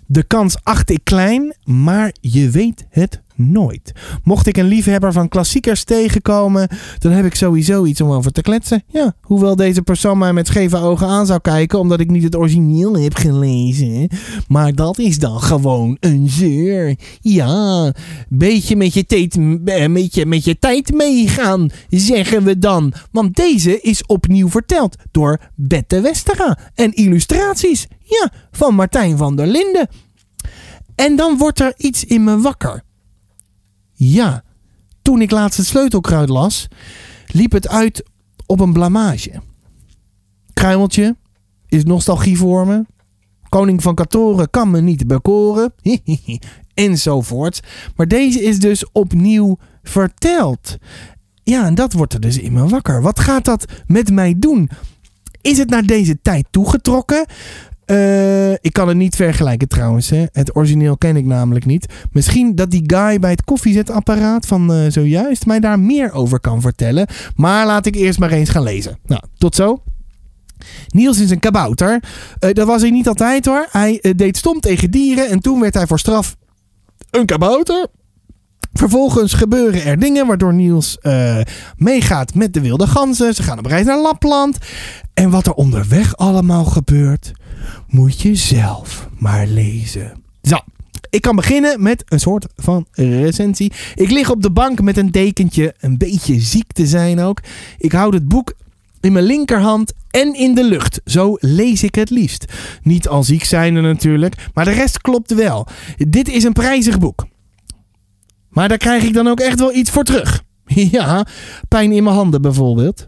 [0.07, 3.93] De kans acht ik klein, maar je weet het nooit.
[4.25, 8.43] Mocht ik een liefhebber van klassiekers tegenkomen, dan heb ik sowieso iets om over te
[8.43, 8.83] kletsen.
[8.87, 12.37] Ja, hoewel deze persoon mij met scheve ogen aan zou kijken omdat ik niet het
[12.37, 14.09] origineel heb gelezen.
[14.49, 16.97] Maar dat is dan gewoon een zeur.
[17.21, 17.93] Ja,
[18.29, 22.93] beetje met je, tijd, eh, met je, met je tijd meegaan, zeggen we dan.
[23.11, 27.87] Want deze is opnieuw verteld door Bette Westera en illustraties.
[28.01, 29.89] Ja, van Martijn van der Linden.
[30.95, 32.83] En dan wordt er iets in me wakker.
[34.05, 34.45] Ja,
[35.03, 36.69] toen ik laatst het sleutelkruid las,
[37.27, 38.05] liep het uit
[38.47, 39.43] op een blamage.
[40.53, 41.17] Kruimeltje
[41.69, 42.85] is nostalgie voor me.
[43.49, 45.75] Koning van Katoren kan me niet bekoren.
[46.75, 47.61] Enzovoort.
[47.97, 50.77] Maar deze is dus opnieuw verteld.
[51.43, 53.03] Ja, en dat wordt er dus in me wakker.
[53.03, 54.71] Wat gaat dat met mij doen?
[55.41, 57.27] Is het naar deze tijd toegetrokken?
[57.93, 60.11] Eh, ik kan het niet vergelijken trouwens.
[60.11, 60.25] Hè.
[60.33, 61.87] Het origineel ken ik namelijk niet.
[62.13, 66.61] Misschien dat die guy bij het koffiezetapparaat van eh, zojuist mij daar meer over kan
[66.61, 67.07] vertellen.
[67.37, 68.99] Maar laat ik eerst maar eens gaan lezen.
[69.05, 69.83] Nou, tot zo.
[70.87, 72.03] Niels is een kabouter.
[72.39, 73.67] Eh, dat was hij niet altijd hoor.
[73.71, 76.37] Hij deed stom tegen dieren en toen werd hij voor straf
[77.11, 77.87] een kabouter.
[78.73, 80.99] Vervolgens gebeuren er dingen waardoor Niels
[81.77, 83.35] meegaat met de wilde ganzen.
[83.35, 84.59] Ze gaan op reis naar Lapland.
[85.15, 87.33] En wat er onderweg allemaal gebeurt,
[87.89, 90.13] moet je zelf maar lezen.
[90.43, 90.57] Zo,
[91.11, 93.73] ik kan beginnen met een soort van recensie.
[93.95, 97.41] Ik lig op de bank met een dekentje, een beetje ziek te zijn ook.
[97.79, 98.53] Ik houd het boek
[99.01, 101.01] in mijn linkerhand en in de lucht.
[101.05, 102.53] Zo lees ik het liefst.
[102.83, 105.67] Niet al ziek zijnde natuurlijk, maar de rest klopt wel.
[105.97, 107.27] Dit is een prijzig boek.
[108.49, 110.43] Maar daar krijg ik dan ook echt wel iets voor terug.
[110.91, 111.27] Ja,
[111.69, 113.05] pijn in mijn handen bijvoorbeeld.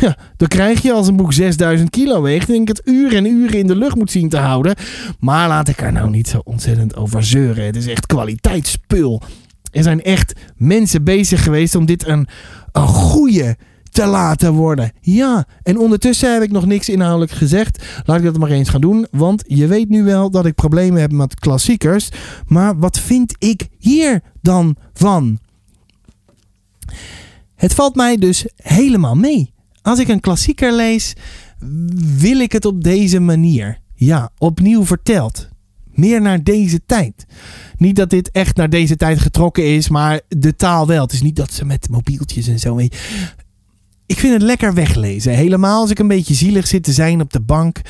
[0.00, 2.46] Ja, dan krijg je als een boek 6000 kilo weegt.
[2.46, 4.74] Denk ik het uren en uren in de lucht moet zien te houden.
[5.20, 7.64] Maar laat ik er nou niet zo ontzettend over zeuren.
[7.64, 9.22] Het is echt kwaliteitsspul.
[9.70, 12.28] Er zijn echt mensen bezig geweest om dit een,
[12.72, 13.56] een goede
[13.90, 14.92] te laten worden.
[15.00, 17.84] Ja, en ondertussen heb ik nog niks inhoudelijk gezegd.
[18.04, 19.06] Laat ik dat maar eens gaan doen.
[19.10, 22.08] Want je weet nu wel dat ik problemen heb met klassiekers.
[22.46, 25.38] Maar wat vind ik hier dan van?
[27.54, 29.54] Het valt mij dus helemaal mee.
[29.86, 31.12] Als ik een klassieker lees,
[32.16, 33.78] wil ik het op deze manier.
[33.94, 35.48] Ja, opnieuw verteld.
[35.92, 37.26] Meer naar deze tijd.
[37.76, 41.02] Niet dat dit echt naar deze tijd getrokken is, maar de taal wel.
[41.02, 42.78] Het is niet dat ze met mobieltjes en zo.
[44.06, 45.32] Ik vind het lekker weglezen.
[45.32, 47.80] Helemaal als ik een beetje zielig zit te zijn op de bank.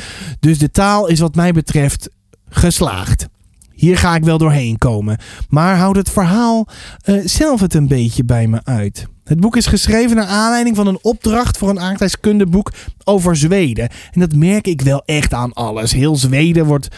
[0.40, 2.09] Dus de taal is wat mij betreft
[2.48, 3.28] geslaagd.
[3.72, 5.18] Hier ga ik wel doorheen komen.
[5.48, 6.68] Maar houd het verhaal
[7.00, 9.06] eh, zelf het een beetje bij me uit.
[9.27, 12.73] Het boek is geschreven naar aanleiding van een opdracht voor een aardrijkskundeboek
[13.05, 13.89] over Zweden.
[14.11, 15.93] En dat merk ik wel echt aan alles.
[15.93, 16.89] Heel Zweden wordt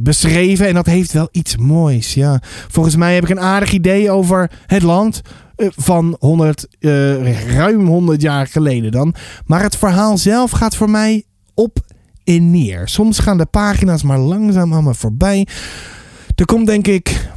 [0.00, 2.14] beschreven en dat heeft wel iets moois.
[2.14, 2.42] Ja.
[2.68, 5.20] Volgens mij heb ik een aardig idee over het land
[5.56, 9.14] eh, van 100, eh, ruim 100 jaar geleden dan.
[9.46, 11.24] Maar het verhaal zelf gaat voor mij
[11.54, 11.78] op
[12.24, 12.88] en neer.
[12.88, 15.46] Soms gaan de pagina's maar langzaam aan me voorbij.
[16.34, 17.32] Er komt denk ik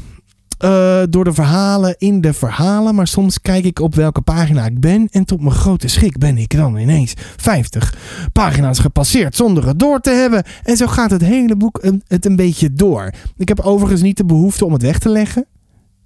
[0.58, 2.96] eh, door de verhalen in de verhalen.
[2.96, 5.08] Maar soms kijk ik op welke pagina ik ben.
[5.12, 7.96] En tot mijn grote schrik ben ik dan ineens 50
[8.34, 10.43] pagina's gepasseerd zonder het door te hebben.
[10.63, 13.12] En zo gaat het hele boek het een beetje door.
[13.38, 15.46] Ik heb overigens niet de behoefte om het weg te leggen.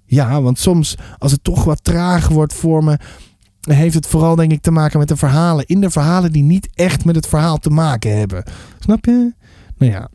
[0.04, 2.98] Ja, want soms als het toch wat traag wordt voor me.
[3.60, 5.66] Heeft het vooral denk ik te maken met de verhalen.
[5.66, 8.44] In de verhalen die niet echt met het verhaal te maken hebben.
[8.78, 9.32] Snap je?
[9.76, 10.08] Nou ja.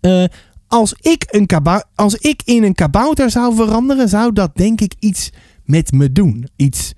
[0.00, 0.24] Eh,
[0.74, 1.48] als, ik een
[1.94, 5.32] als ik in een kabouter zou veranderen, zou dat denk ik iets
[5.64, 6.48] met me doen.
[6.56, 6.92] Iets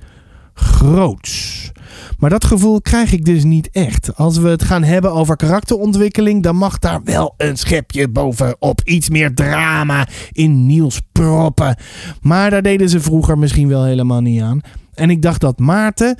[0.55, 1.71] groots.
[2.19, 4.17] Maar dat gevoel krijg ik dus niet echt.
[4.17, 8.81] Als we het gaan hebben over karakterontwikkeling, dan mag daar wel een schepje bovenop.
[8.85, 11.77] Iets meer drama in Niels proppen.
[12.21, 14.61] Maar daar deden ze vroeger misschien wel helemaal niet aan.
[14.95, 16.19] En ik dacht dat Maarten,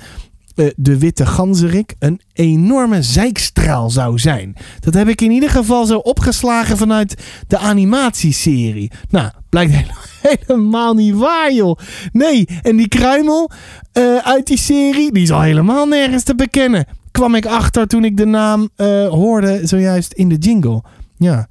[0.57, 4.55] eh, de witte ganzerik, een enorme zijkstraal zou zijn.
[4.79, 8.91] Dat heb ik in ieder geval zo opgeslagen vanuit de animatieserie.
[9.09, 9.93] Nou, blijkt hele-
[10.45, 11.77] helemaal niet waar, joh.
[12.11, 13.51] Nee, en die kruimel
[13.91, 16.85] eh, uit die serie, die is al helemaal nergens te bekennen.
[17.11, 20.83] Kwam ik achter toen ik de naam eh, hoorde, zojuist in de jingle.
[21.17, 21.47] Ja.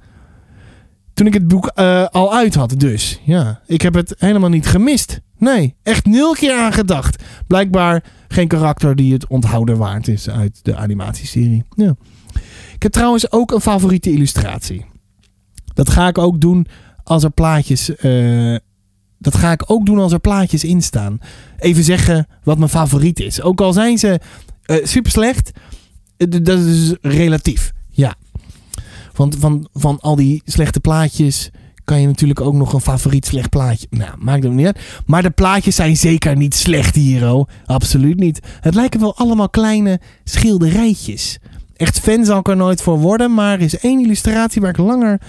[1.13, 1.67] Toen ik het boek
[2.11, 3.21] al uit had, dus.
[3.23, 5.19] Ja, ik heb het helemaal niet gemist.
[5.37, 7.23] Nee, echt nul keer aan gedacht.
[7.47, 11.63] Blijkbaar geen karakter die het onthouden waard is uit de animatieserie.
[11.75, 11.95] Ja.
[12.73, 14.85] Ik heb trouwens ook een favoriete illustratie.
[15.73, 16.67] Dat ga ik ook doen
[17.03, 17.95] als er plaatjes.
[17.95, 18.55] eh,
[19.19, 21.19] dat ga ik ook doen als er plaatjes in staan.
[21.57, 23.41] Even zeggen wat mijn favoriet is.
[23.41, 24.19] Ook al zijn ze
[24.83, 25.51] super slecht.
[26.17, 27.71] Dat is relatief.
[27.89, 28.15] Ja.
[29.13, 31.49] Want van, van al die slechte plaatjes
[31.87, 33.87] kan je natuurlijk ook nog een favoriet slecht plaatje.
[33.89, 34.79] Nou, maakt het niet uit.
[35.05, 37.47] Maar de plaatjes zijn zeker niet slecht hier, oh.
[37.65, 38.39] Absoluut niet.
[38.59, 41.39] Het lijken wel allemaal kleine schilderijtjes.
[41.75, 44.77] Echt fan zal ik er nooit voor worden, maar er is één illustratie waar ik
[44.77, 45.21] langer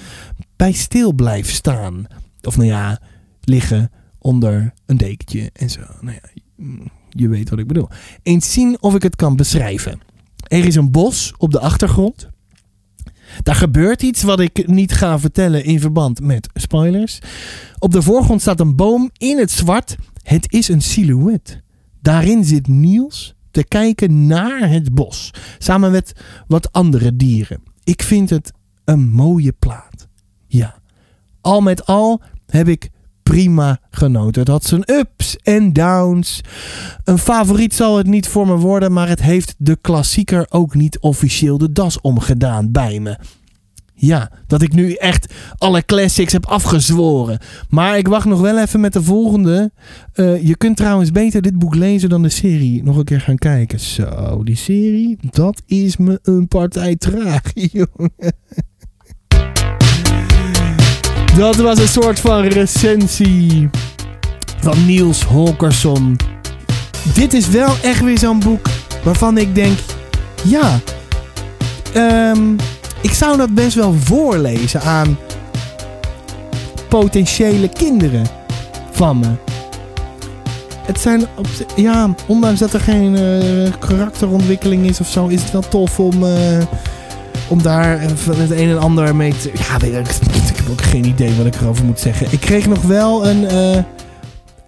[0.57, 2.07] bij stil blijf staan.
[2.43, 3.01] Of nou ja,
[3.41, 5.81] liggen onder een dekentje en zo.
[6.01, 6.29] Nou ja,
[7.11, 7.89] je weet wat ik bedoel.
[8.23, 10.01] Eens zien of ik het kan beschrijven.
[10.47, 12.29] Er is een bos op de achtergrond.
[13.43, 17.19] Daar gebeurt iets wat ik niet ga vertellen in verband met spoilers.
[17.79, 19.97] Op de voorgrond staat een boom in het zwart.
[20.23, 21.63] Het is een silhouet.
[22.01, 25.31] Daarin zit Niels te kijken naar het bos.
[25.59, 26.13] Samen met
[26.47, 27.63] wat andere dieren.
[27.85, 28.53] Ik vind het
[28.85, 30.09] een mooie plaat.
[30.47, 30.79] Ja.
[31.41, 32.91] Al met al heb ik
[33.29, 34.41] prima genoten.
[34.41, 36.41] Het had zijn ups en downs.
[37.05, 40.99] Een favoriet zal het niet voor me worden, maar het heeft de klassieker ook niet
[40.99, 43.19] officieel de das omgedaan bij me.
[43.95, 47.39] Ja, dat ik nu echt alle classics heb afgezworen.
[47.69, 49.71] Maar ik wacht nog wel even met de volgende.
[50.13, 53.39] Eh, je kunt trouwens beter dit boek lezen dan de serie nog een keer gaan
[53.39, 53.81] kijken.
[53.81, 58.13] Zo, die serie, dat is me een partij traag, jongen.
[61.39, 63.71] Dat was een soort van recensie
[64.61, 66.17] van Niels Holkersson.
[67.15, 68.67] Dit is wel echt weer zo'n boek
[69.05, 69.79] waarvan ik denk:
[70.45, 70.81] ja,
[71.95, 72.53] ehm,
[73.01, 75.19] ik zou dat best wel voorlezen aan
[76.89, 78.27] potentiële kinderen
[78.91, 79.31] van me.
[80.87, 81.27] Het zijn,
[81.77, 86.25] ja, ondanks dat er geen eh, karakterontwikkeling is of zo, is het wel tof om,
[86.25, 86.59] eh,
[87.49, 89.53] om daar even het een en ander mee te.
[89.55, 90.09] Ja, weet ik,
[90.51, 92.27] ik heb ook geen idee wat ik erover moet zeggen.
[92.31, 93.83] Ik kreeg nog wel een, eh,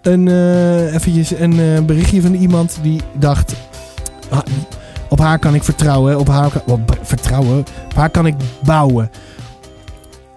[0.03, 3.55] een, eh, eventjes een eh, berichtje van iemand die dacht.
[5.09, 6.19] op haar kan ik vertrouwen.
[6.19, 7.59] Op haar kan, op, vertrouwen.
[7.59, 9.11] Op haar kan ik bouwen.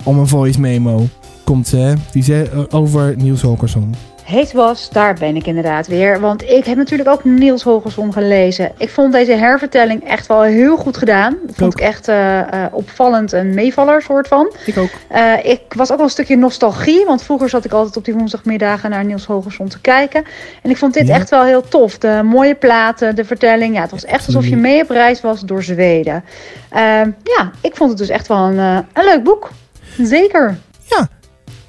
[0.04, 1.08] Om een voice memo.
[1.44, 1.94] Komt ze, hè?
[2.12, 3.96] Die zei eh, over Niels Holkersson.
[4.24, 6.20] Heet was, daar ben ik inderdaad weer.
[6.20, 8.72] Want ik heb natuurlijk ook Niels Holgersson gelezen.
[8.78, 11.38] Ik vond deze hervertelling echt wel heel goed gedaan.
[11.46, 14.54] Dat vond ik echt eh, eh, opvallend een meevaller soort van.
[14.66, 14.90] Ik ook.
[15.08, 17.06] Eh, ik was ook wel een stukje nostalgie.
[17.06, 20.24] Want vroeger zat ik altijd op die woensdagmiddagen naar Niels Holgersson te kijken.
[20.62, 21.16] En ik vond dit Ja.
[21.16, 21.98] echt wel heel tof.
[21.98, 23.76] De mooie platen, de vertelling.
[23.76, 26.24] Ja, het was echt alsof je mee op reis was door Zweden.
[26.70, 26.82] Eh,
[27.24, 28.58] ja, ik vond het dus echt wel een,
[28.94, 29.50] een leuk boek.
[29.98, 30.58] Zeker.
[30.86, 31.08] Ja,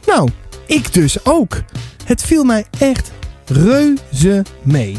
[0.06, 0.28] nou,
[0.66, 1.62] ik dus ook.
[2.04, 3.12] Het viel mij echt
[3.46, 4.96] reuze mee.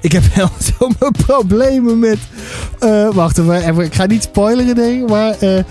[0.00, 2.18] Ik heb wel zo mijn problemen met.
[2.78, 5.08] eh, wacht even, ik ga niet spoileren, denk ik.
[5.08, 5.64] Maar eh,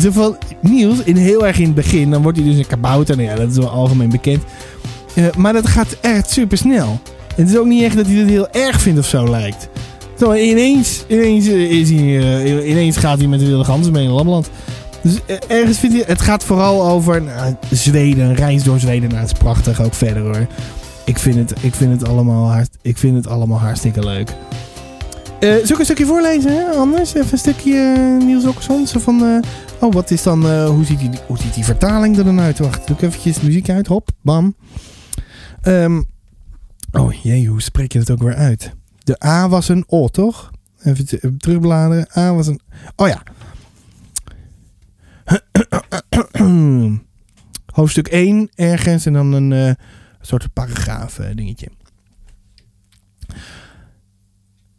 [0.00, 3.16] zo van Niels, in heel erg in het begin, dan wordt hij dus een kabouter.
[3.16, 4.42] Nou ja, dat is wel algemeen bekend.
[5.14, 7.00] Eh, maar dat gaat echt super snel.
[7.34, 9.68] Het is ook niet echt dat hij het heel erg vindt of zo lijkt.
[10.18, 14.04] Zo, ineens, ineens, eh, is hij, eh, ineens gaat hij met de wilde ganzen mee
[14.04, 14.50] in Lapland.
[15.02, 19.08] Dus eh, ergens vind je, het gaat vooral over nou, Zweden, reis door Zweden.
[19.08, 20.46] Nou, is prachtig, ook verder hoor.
[21.04, 24.34] Ik vind het, ik vind het, allemaal, hart, ik vind het allemaal hartstikke leuk.
[25.40, 26.64] Eh zal ik een stukje voorlezen, hè?
[26.64, 27.14] anders?
[27.14, 28.86] Even een stukje eh, Niels Okkerson.
[28.86, 29.44] Van,
[29.80, 32.58] oh, wat is dan, hoe, ziet die, hoe ziet die vertaling er dan uit?
[32.58, 33.86] Wacht, doe ik eventjes muziek uit.
[33.86, 34.54] Hop, bam.
[35.62, 36.02] Ehm,
[36.92, 38.72] oh jee, hoe spreek je dat ook weer uit?
[39.04, 40.50] De A was een O, toch?
[40.82, 42.08] Even terugbladeren.
[42.16, 42.60] A was een...
[42.96, 43.22] Oh ja.
[47.74, 49.74] Hoofdstuk 1 ergens en dan een eh,
[50.20, 51.68] soort paragraaf eh, dingetje.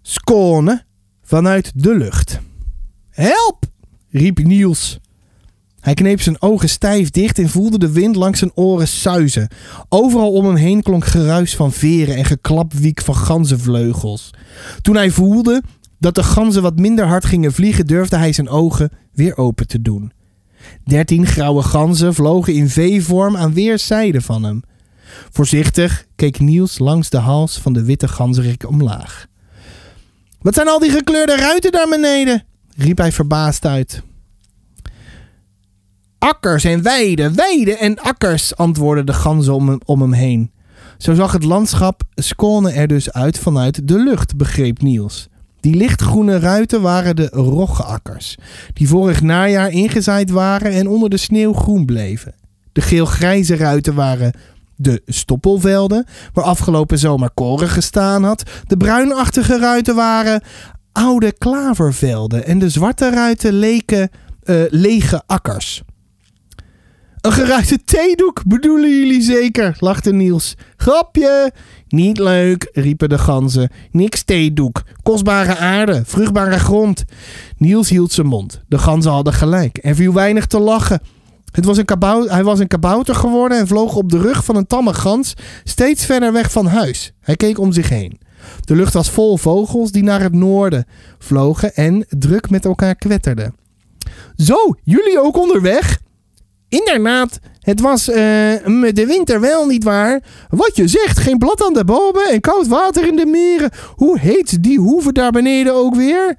[0.01, 0.83] Skåne
[1.21, 2.39] vanuit de lucht.
[3.09, 3.65] Help!
[4.09, 4.99] riep Niels.
[5.79, 9.47] Hij kneep zijn ogen stijf dicht en voelde de wind langs zijn oren suizen.
[9.89, 14.29] Overal om hem heen klonk geruis van veren en geklapwiek van ganzenvleugels.
[14.81, 15.63] Toen hij voelde
[15.99, 19.81] dat de ganzen wat minder hard gingen vliegen, durfde hij zijn ogen weer open te
[19.81, 20.11] doen.
[20.83, 24.61] Dertien grauwe ganzen vlogen in V-vorm aan weerszijden van hem.
[25.31, 29.27] Voorzichtig keek Niels langs de hals van de witte ganzerik omlaag.
[30.41, 32.43] Wat zijn al die gekleurde ruiten daar beneden?
[32.75, 34.01] riep hij verbaasd uit.
[36.17, 40.51] Akkers en weiden, weiden en akkers, antwoordden de ganzen om hem, om hem heen.
[40.97, 45.29] Zo zag het landschap Skåne er dus uit vanuit de lucht, begreep Niels.
[45.59, 48.37] Die lichtgroene ruiten waren de roggeakkers,
[48.73, 52.33] die vorig najaar ingezaaid waren en onder de sneeuw groen bleven.
[52.71, 54.33] De geel-grijze ruiten waren
[54.75, 58.43] de stoppelvelden, waar afgelopen zomer koren gestaan had.
[58.67, 60.41] De bruinachtige ruiten waren
[60.91, 64.09] oude klavervelden en de zwarte ruiten leken
[64.43, 65.83] eh, lege akkers.
[67.21, 70.55] Een geruite theedoek bedoelen jullie zeker, lachte Niels.
[70.77, 71.51] Grapje!
[71.87, 73.69] Niet leuk, riepen de ganzen.
[73.91, 74.83] Niks theedoek.
[75.03, 77.03] Kostbare aarde, vruchtbare grond.
[77.57, 78.61] Niels hield zijn mond.
[78.67, 79.79] De ganzen hadden gelijk.
[79.81, 81.01] Er viel weinig te lachen.
[81.51, 84.55] Het was een kabouter, hij was een kabouter geworden en vloog op de rug van
[84.55, 87.11] een tamme gans steeds verder weg van huis.
[87.21, 88.19] Hij keek om zich heen.
[88.65, 90.85] De lucht was vol vogels die naar het noorden
[91.17, 93.55] vlogen en druk met elkaar kwetterden.
[94.35, 95.99] Zo, jullie ook onderweg?
[96.69, 100.23] Inderdaad, het was eh, met de winter wel niet waar.
[100.49, 103.71] Wat je zegt, geen blad aan de bomen en koud water in de meren.
[103.95, 106.35] Hoe heet die hoeve daar beneden ook weer?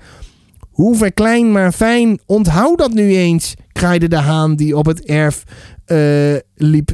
[0.70, 5.44] Hoeve klein maar fijn, onthoud dat nu eens, kraaide de haan die op het erf
[5.84, 6.90] eh, liep.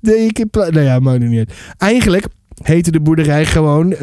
[0.00, 0.54] nee, ik heb...
[0.54, 1.52] Nou ja, maakt niet uit.
[1.78, 2.26] Eigenlijk
[2.62, 3.94] heette de boerderij gewoon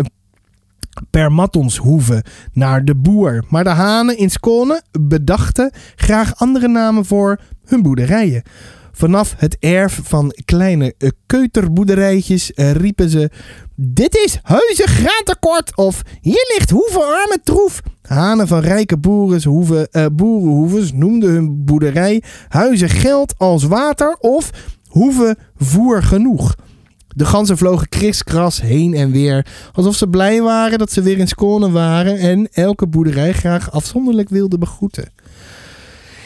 [0.99, 2.23] eh, Permattonshoeve
[2.53, 3.43] naar de boer.
[3.49, 8.43] Maar de hanen in Skåne bedachten graag andere namen voor hun boerderijen.
[8.99, 13.29] Vanaf het erf van kleine eh, keuterboerderijtjes eh, riepen ze...
[13.75, 17.81] Dit is Huizen Graatekort of hier ligt Hoeve Arme Troef.
[18.01, 24.49] Hanen van rijke boerenhoeven, eh, boerenhoeves noemden hun boerderij Huizen Geld als water of
[24.87, 26.55] Hoeve Voer Genoeg.
[27.15, 31.27] De ganzen vlogen kriskras heen en weer, alsof ze blij waren dat ze weer in
[31.27, 35.11] Skåne waren en elke boerderij graag afzonderlijk wilde begroeten.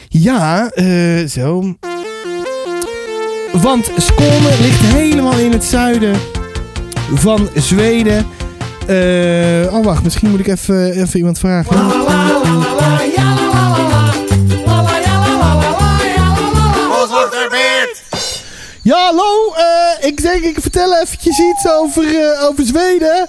[0.08, 1.76] Ja, eh, zo.
[3.52, 6.16] Want Skåne ligt helemaal in het zuiden
[7.14, 8.26] van Zweden.
[8.86, 11.76] Eh, oh, wacht, misschien moet ik even, even iemand vragen.
[18.82, 19.52] Ja, hallo.
[19.56, 23.28] eh, ik denk, ik vertel eventjes iets over, eh, over Zweden.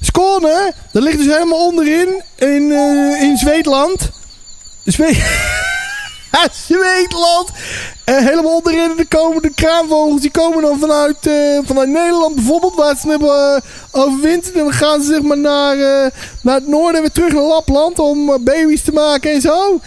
[0.00, 4.10] Skåne, dat ligt dus helemaal onderin in, eh, in Zweedland.
[4.84, 5.14] Zwe
[6.66, 7.48] Zweedland.
[8.04, 9.06] Eh, helemaal onderin.
[9.40, 10.20] De kraanvogels.
[10.20, 11.30] Die komen dan vanuit,
[11.64, 12.74] vanuit Nederland bijvoorbeeld.
[12.74, 14.54] Waar ze hebben uh, overwinterd.
[14.54, 15.76] En dan gaan ze zeg maar naar,
[16.42, 17.98] naar het noorden en weer terug naar Lapland.
[17.98, 19.80] Om baby's te maken en zo.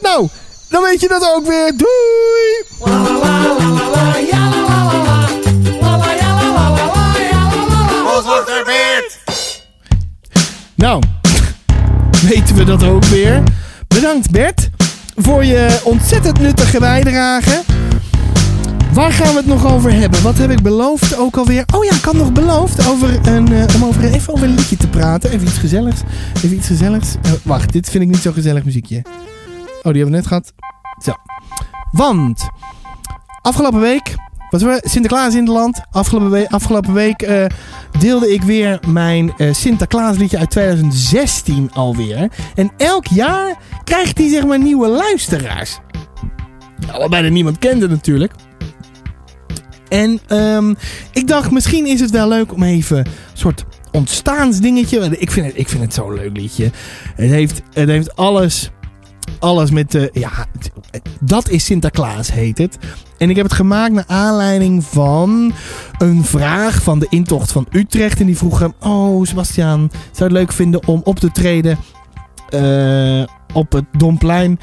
[0.00, 0.28] Nou,
[0.68, 1.72] dan weet je dat ook weer.
[1.76, 2.66] Doei!
[10.78, 11.02] Nou,
[12.28, 13.42] weten we dat ook weer.
[13.88, 14.70] Bedankt Bert
[15.16, 17.62] voor je ontzettend nuttige bijdrage.
[18.92, 20.22] Waar gaan we het nog over hebben?
[20.22, 21.64] Wat heb ik beloofd ook alweer?
[21.74, 24.76] Oh ja, ik had nog beloofd over een, eh, om over, even over een liedje
[24.76, 25.30] te praten.
[25.30, 26.00] Even iets gezelligs.
[26.36, 27.14] Even iets gezelligs.
[27.22, 29.02] Eh, wacht, dit vind ik niet zo gezellig muziekje.
[29.82, 30.52] Oh, die hebben we net gehad.
[31.02, 31.12] Zo.
[31.90, 32.48] Want
[33.42, 34.16] afgelopen week
[34.50, 35.80] was er Sinterklaas in het land.
[35.90, 37.44] Afgelopen afgelopen week eh,
[37.98, 42.28] deelde ik weer mijn eh, Sinterklaasliedje uit 2016 alweer.
[42.54, 45.78] En elk jaar krijgt hij zeg maar nieuwe luisteraars.
[46.86, 48.32] Ja, bijna niemand kende natuurlijk.
[49.88, 50.74] En ehm,
[51.12, 55.16] ik dacht, misschien is het wel leuk om even een soort ontstaansdingetje.
[55.18, 56.70] Ik vind het, ik vind het zo'n leuk liedje.
[57.14, 58.70] Het heeft, het heeft alles,
[59.38, 59.90] alles met...
[59.90, 60.70] de ja, het-
[61.20, 62.78] dat is Sinterklaas heet het.
[63.18, 65.52] En ik heb het gemaakt naar aanleiding van
[65.98, 68.20] een vraag van de intocht van Utrecht.
[68.20, 71.78] En die vroegen, oh Sebastiaan, zou je het leuk vinden om op te treden
[72.48, 73.22] eh,
[73.52, 74.60] op het Domplein?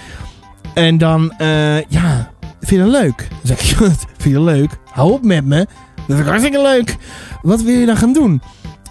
[0.74, 3.28] En dan, eh, ja, vind je dat leuk?
[3.30, 3.78] Dan zeg ik,
[4.18, 4.78] vind je leuk?
[4.92, 5.68] Hou op met me.
[6.08, 6.98] Dat ik hartstikke leuk.
[7.42, 8.42] Wat wil je dan gaan doen?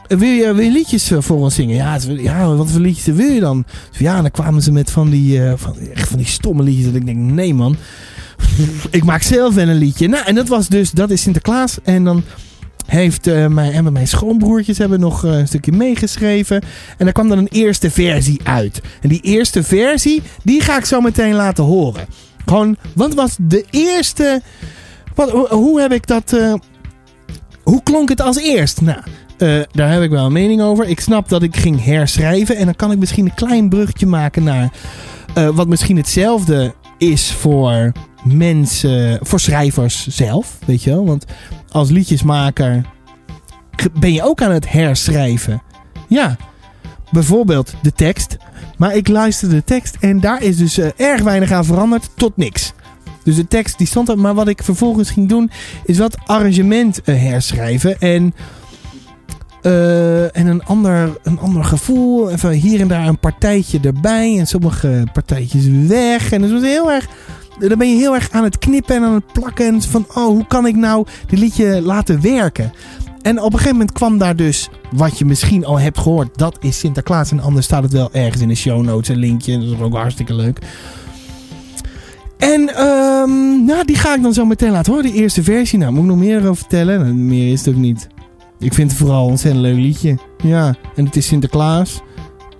[0.07, 1.77] Eh, Wil je, liedjes eh, voor ons zingen?
[1.77, 3.65] Ja, ja, wat voor liedjes wil je dan?
[3.91, 5.51] Dus ja, dan kwamen ze met van die, eh,
[5.95, 6.85] echt van die stomme liedjes.
[6.85, 7.77] Dat ik denk, nee man.
[8.91, 10.09] ik maak zelf wel een liedje.
[10.09, 11.79] Nou, en dat was dus, dat is Sinterklaas.
[11.83, 12.23] En dan
[12.87, 16.63] heeft eh, mijn, hebben mijn schoonbroertjes hebben nog een stukje meegeschreven.
[16.99, 18.81] En daar kwam dan een eerste versie uit.
[19.01, 22.07] En die eerste versie, die ga ik zo meteen laten horen.
[22.47, 24.43] Gewoon, wat was de eerste...
[25.49, 26.37] Hoe, heb ik dat...
[27.63, 28.81] hoe klonk het als eerst?
[28.81, 28.99] Nou,
[29.39, 30.89] eh, daar heb ik wel een mening over.
[30.89, 32.57] Ik snap dat ik ging herschrijven.
[32.57, 34.73] En dan kan ik misschien een klein bruggetje maken naar...
[35.35, 37.93] eh, wat misschien hetzelfde is voor
[38.25, 39.19] mensen...
[39.23, 41.07] Voor schrijvers zelf, weet je wel.
[41.07, 41.25] Want
[41.71, 42.85] als liedjesmaker
[43.93, 45.63] ben je ook aan het herschrijven.
[46.09, 46.37] Ja,
[47.11, 48.37] bijvoorbeeld de tekst.
[48.79, 52.37] Maar ik luisterde de tekst en daar is dus eh, erg weinig aan veranderd tot
[52.37, 52.73] niks.
[53.23, 54.19] Dus de tekst die stond er.
[54.19, 55.51] Maar wat ik vervolgens ging doen
[55.85, 58.01] is wat arrangement herschrijven.
[58.01, 58.35] En,
[59.65, 62.31] eh, en een, ander, een ander gevoel.
[62.31, 64.39] Even hier en daar een partijtje erbij.
[64.39, 66.33] En sommige partijtjes weg.
[66.33, 67.07] En het was heel erg...
[67.59, 69.67] Dan ben je heel erg aan het knippen en aan het plakken.
[69.67, 72.73] En van, oh, hoe kan ik nou dit liedje laten werken?
[73.23, 76.57] En op een gegeven moment kwam daar dus, wat je misschien al hebt gehoord, dat
[76.61, 77.31] is Sinterklaas.
[77.31, 79.59] En anders staat het wel ergens in de show notes, een linkje.
[79.59, 80.59] Dat is ook hartstikke leuk.
[82.39, 82.65] En
[83.65, 85.13] nou, die ga ik dan zo meteen laten horen.
[85.13, 85.79] De eerste versie.
[85.79, 87.27] Nou, moet ik nog meer over vertellen?
[87.27, 88.09] Meer is het ook niet.
[88.59, 90.19] Ik vind het vooral een ontzettend leuk liedje.
[90.45, 92.03] Ja, en het is Sinterklaas.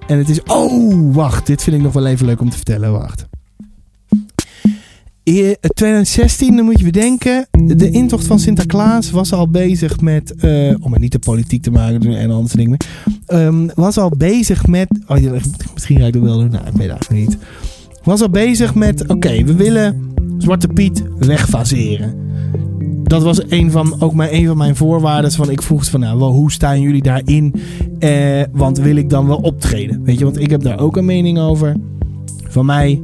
[0.07, 0.43] En het is...
[0.43, 1.47] Oh, wacht.
[1.47, 2.93] Dit vind ik nog wel even leuk om te vertellen.
[2.93, 3.27] Wacht.
[5.23, 7.47] In 2016, dan moet je bedenken.
[7.51, 10.35] De intocht van Sinterklaas was al bezig met...
[10.35, 12.77] eh, om het niet de politiek te maken en andere dingen
[13.27, 14.89] ehm, was al bezig met...
[15.07, 15.17] Oh,
[15.73, 16.51] misschien ga ik dat wel doen.
[16.51, 17.37] Nou, ik niet.
[18.03, 19.09] Was al bezig met...
[19.09, 22.24] Oké, we willen Zwarte Piet wegfaseren.
[23.05, 25.33] Dat was een van, ook mijn, een van mijn voorwaarden.
[25.33, 27.55] Van ik vroeg van, nou, hoe staan jullie daarin?
[27.99, 30.03] Eh, want wil ik dan wel optreden?
[30.05, 31.77] Weet je, want ik heb daar ook een mening over.
[32.49, 33.03] Van mij,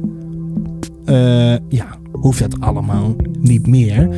[1.05, 4.09] eh, ja, hoeft dat allemaal niet meer.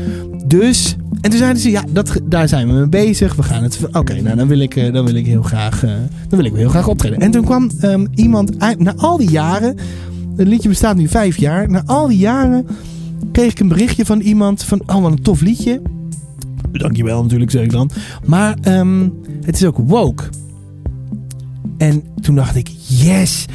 [0.46, 3.36] Dus, en toen zeiden ze, ja, dat, daar zijn we mee bezig.
[3.36, 5.92] We gaan het, oké, nou, dan wil ik, eh, dan wil ik heel graag, eh,
[6.28, 7.20] dan wil ik heel graag optreden.
[7.20, 9.76] En toen kwam ehm, iemand uit, na al die jaren,
[10.36, 11.70] het liedje bestaat nu vijf jaar.
[11.70, 12.68] Na al die jaren
[13.32, 15.82] kreeg ik een berichtje van iemand van, oh, wat een tof liedje.
[16.72, 17.90] Dankjewel natuurlijk, zeg ik dan.
[18.26, 19.10] Maar ehm,
[19.46, 20.24] het is ook woke.
[21.78, 23.46] En toen dacht ik, yes,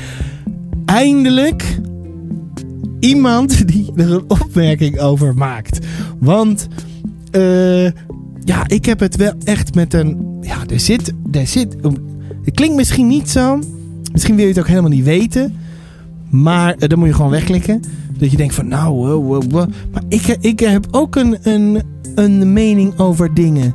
[0.85, 1.81] eindelijk
[3.01, 5.87] iemand die er een opmerking over maakt.
[6.19, 6.69] Want
[7.31, 7.85] eh,
[8.45, 10.37] ja, ik heb het wel echt met een.
[10.41, 11.13] Ja, er zit.
[11.31, 11.77] Er zit
[12.45, 13.59] het klinkt misschien niet zo.
[14.13, 15.55] Misschien wil je het ook helemaal niet weten.
[16.31, 17.83] Maar eh, dan moet je gewoon wegklikken.
[18.19, 19.47] Dat je denkt van nou.
[19.93, 21.83] Maar ik, ik heb ook een, een,
[22.15, 23.75] een mening over dingen.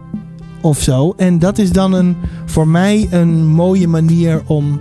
[0.62, 1.14] Of zo.
[1.18, 2.16] En dat is dan een,
[2.46, 4.80] voor mij een mooie manier om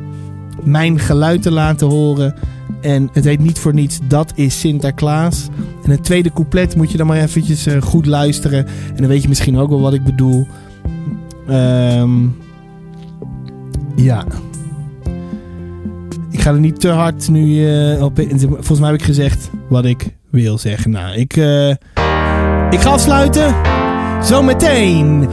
[0.65, 2.35] mijn geluid te laten horen.
[2.81, 5.49] En het heet niet voor niets, dat is Sinterklaas.
[5.85, 8.67] En het tweede couplet moet je dan maar eventjes eh, goed luisteren.
[8.67, 10.47] En dan weet je misschien ook wel wat ik bedoel.
[11.47, 12.27] Ehm,
[13.97, 14.25] ja.
[16.33, 18.21] Ik ga er niet te hard nu eh, op.
[18.51, 20.91] Volgens mij heb ik gezegd wat ik wil zeggen.
[20.91, 21.69] Nou, ik, eh,
[22.71, 23.55] ik ga afsluiten.
[24.23, 25.29] Zometeen.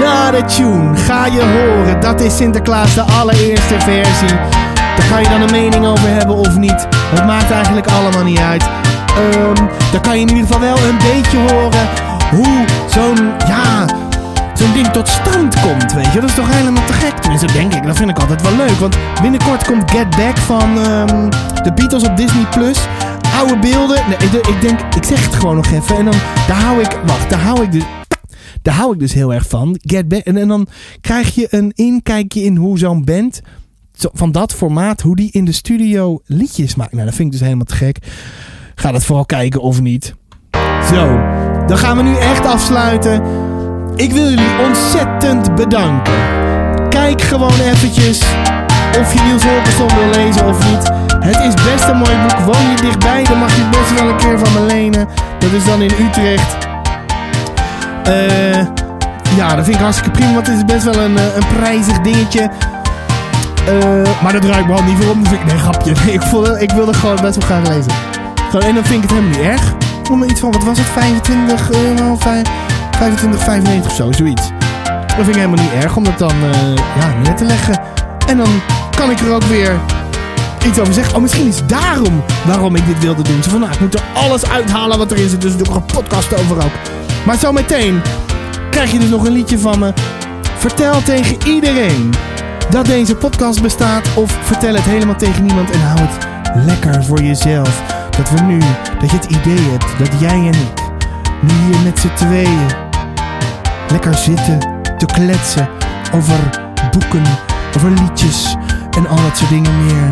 [0.00, 2.00] Na de tune ga je horen.
[2.00, 4.36] Dat is Sinterklaas, de allereerste versie.
[4.74, 6.86] Daar kan je dan een mening over hebben of niet.
[6.90, 8.62] Het maakt eigenlijk allemaal niet uit.
[8.62, 11.88] Ehm dan kan je in ieder geval wel een beetje horen
[12.30, 13.73] hoe zo'n, ja,
[14.64, 15.92] zo'n ding tot stand komt.
[15.92, 17.18] Weet je, dat is toch helemaal te gek.
[17.18, 17.82] Tenminste, denk ik.
[17.82, 18.70] Dat vind ik altijd wel leuk.
[18.70, 21.30] Want binnenkort komt Get Back van ehm,
[21.62, 22.78] de Beatles op Disney Plus.
[23.36, 24.02] Oude beelden.
[24.08, 25.96] Nee, ik, denk, ik zeg het gewoon nog even.
[25.96, 26.14] En dan,
[26.46, 27.82] daar hou ik, wacht, daar hou ik dus.
[28.62, 29.78] Daar hou ik dus heel erg van.
[29.82, 30.20] Get Back.
[30.20, 30.66] En, en dan
[31.00, 33.40] krijg je een inkijkje in hoe zo'n band
[33.92, 36.92] van dat formaat, hoe die in de studio liedjes maakt.
[36.92, 37.98] Nou, dat vind ik dus helemaal te gek.
[38.74, 40.14] Ga dat vooral kijken of niet.
[40.90, 41.06] Zo,
[41.66, 43.43] dan gaan we nu echt afsluiten.
[43.96, 46.12] Ik wil jullie ontzettend bedanken.
[46.88, 48.22] Kijk gewoon eventjes
[49.00, 50.90] of je Niels Holgersson wil lezen of niet.
[51.20, 52.38] Het is best een mooi boek.
[52.38, 55.08] Woon je dichtbij, dan mag je het best wel een keer van me lenen.
[55.38, 56.56] Dat is dan in Utrecht.
[58.04, 58.60] Eh,
[59.36, 62.00] ja, dat vind ik hartstikke prima, want het is best wel een, eh, een prijzig
[62.00, 62.50] dingetje.
[63.66, 65.22] Eh, maar dat ruikt me al niet voor om.
[65.22, 65.94] Dus ik, nee, grapje.
[66.12, 67.92] Ik, voelde, ik wilde gewoon best wel graag lezen.
[68.50, 69.74] Gewoon, en dan vind ik het helemaal niet erg.
[70.10, 72.16] Om iets van, wat was het, 25 euro?
[72.18, 72.42] 5,
[73.04, 74.48] 25,95 of zo, zoiets.
[74.84, 77.80] Dat vind ik helemaal niet erg om dat dan uh, ja, neer te leggen.
[78.26, 78.48] En dan
[78.96, 79.78] kan ik er ook weer
[80.66, 81.14] iets over zeggen.
[81.14, 83.42] Oh, misschien is daarom waarom ik dit wilde doen.
[83.42, 85.40] Ze van, nou, ik moet er alles uithalen wat erin zit.
[85.40, 86.72] Dus doe ik een podcast over ook.
[87.26, 88.02] Maar zometeen
[88.70, 89.92] krijg je dus nog een liedje van me.
[90.56, 92.14] Vertel tegen iedereen
[92.70, 94.08] dat deze podcast bestaat.
[94.14, 96.26] Of vertel het helemaal tegen niemand en hou het
[96.66, 97.82] lekker voor jezelf.
[98.16, 98.58] Dat we nu,
[99.00, 100.82] dat je het idee hebt dat jij en ik
[101.40, 102.83] nu hier met z'n tweeën
[103.90, 104.58] lekker zitten
[104.98, 105.68] te kletsen
[106.14, 106.38] over
[106.90, 107.22] boeken,
[107.76, 108.56] over liedjes
[108.96, 110.08] en al dat soort dingen meer.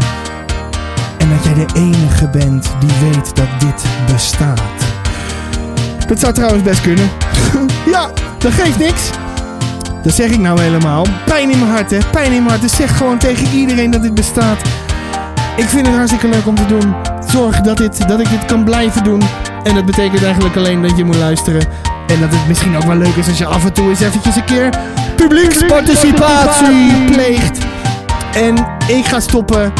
[1.18, 4.60] En dat jij de enige bent die weet dat dit bestaat.
[6.06, 7.10] Dat zou trouwens best kunnen.
[7.94, 9.10] ja, dat geeft niks.
[10.02, 11.06] Dat zeg ik nou helemaal.
[11.24, 11.98] Pijn in mijn hart, hè.
[12.10, 12.60] Pijn in mijn hart.
[12.60, 14.62] Dus zeg gewoon tegen iedereen dat dit bestaat.
[15.56, 16.94] Ik vind het hartstikke leuk om te doen.
[17.28, 19.22] Zorg dat, dit, dat ik dit kan blijven doen.
[19.62, 21.66] En dat betekent eigenlijk alleen dat je moet luisteren.
[22.12, 24.36] En dat het misschien ook wel leuk is als je af en toe eens eventjes
[24.36, 24.68] een keer
[25.16, 27.58] publieksparticipatie pleegt.
[28.34, 28.54] En
[28.86, 29.72] ik ga stoppen.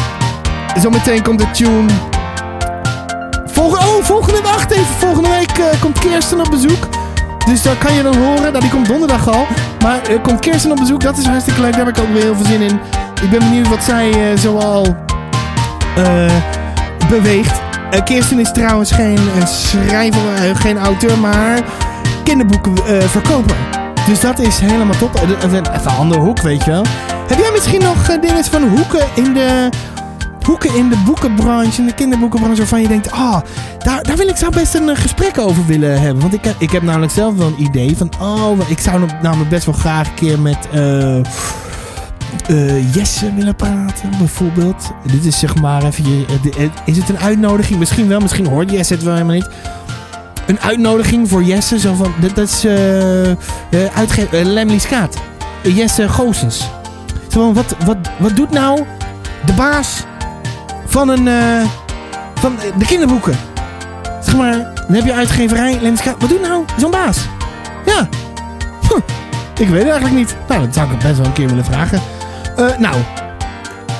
[0.80, 1.91] Zometeen komt de tune.
[3.45, 4.87] Volgende, oh, volgende, wacht even.
[4.99, 6.89] Volgende week eh, komt Kirsten op bezoek.
[7.47, 8.43] Dus daar kan je dan horen.
[8.43, 9.47] Nou, die komt donderdag al.
[9.83, 11.01] Maar er komt Kirsten op bezoek.
[11.01, 11.72] Dat is hartstikke leuk.
[11.76, 12.80] Daar heb ik ook weer heel veel zin in.
[13.22, 14.97] Ik ben benieuwd wat zij eh, zoal
[15.97, 16.33] eh,
[17.09, 17.61] beweegt.
[17.93, 21.59] Eh, Kirsten is trouwens geen eh, schrijver, eh, geen auteur, maar
[22.37, 23.57] kinderboekenverkoper.
[24.07, 25.14] dus dat is helemaal top.
[25.14, 26.85] Eh, eh, Even een andere hoek, weet je wel.
[27.28, 29.68] Heb jij misschien nog eh, dingen van hoeken in de,
[30.47, 33.41] hoeken in de boekenbranche, in de kinderboekenbranche, waarvan je denkt, ah,
[33.78, 36.20] daar, daar wil ik zou best een eh, gesprek over willen hebben.
[36.22, 39.51] Want ik, heb- ik heb namelijk zelf wel een idee van, oh, ik zou namelijk
[39.51, 44.91] best wel graag een keer met eh, eh, Jesse willen praten, bijvoorbeeld.
[45.12, 47.78] Dit is zeg maar even, eh, eh, is het een uitnodiging?
[47.78, 49.49] Misschien wel, misschien hoort Jesse het wel helemaal niet.
[50.53, 55.16] Een uitnodiging voor Jesse, zo van, dat, dat is uh, Skaat.
[55.62, 56.59] Jesse Goossens.
[57.28, 58.84] Zo van, wat, wat, wat doet nou
[59.46, 60.05] de baas
[60.86, 61.28] van een,
[62.34, 63.36] van de kinderboeken?
[64.20, 66.14] Zeg maar, dan heb je uitgeverij, Lemley Skaat.
[66.18, 67.18] Wat doet nou zo'n baas?
[67.86, 68.09] Ja.
[69.59, 70.36] Ik weet het eigenlijk niet.
[70.48, 72.00] Nou, dat zou ik best wel een keer willen vragen.
[72.78, 72.96] Nou,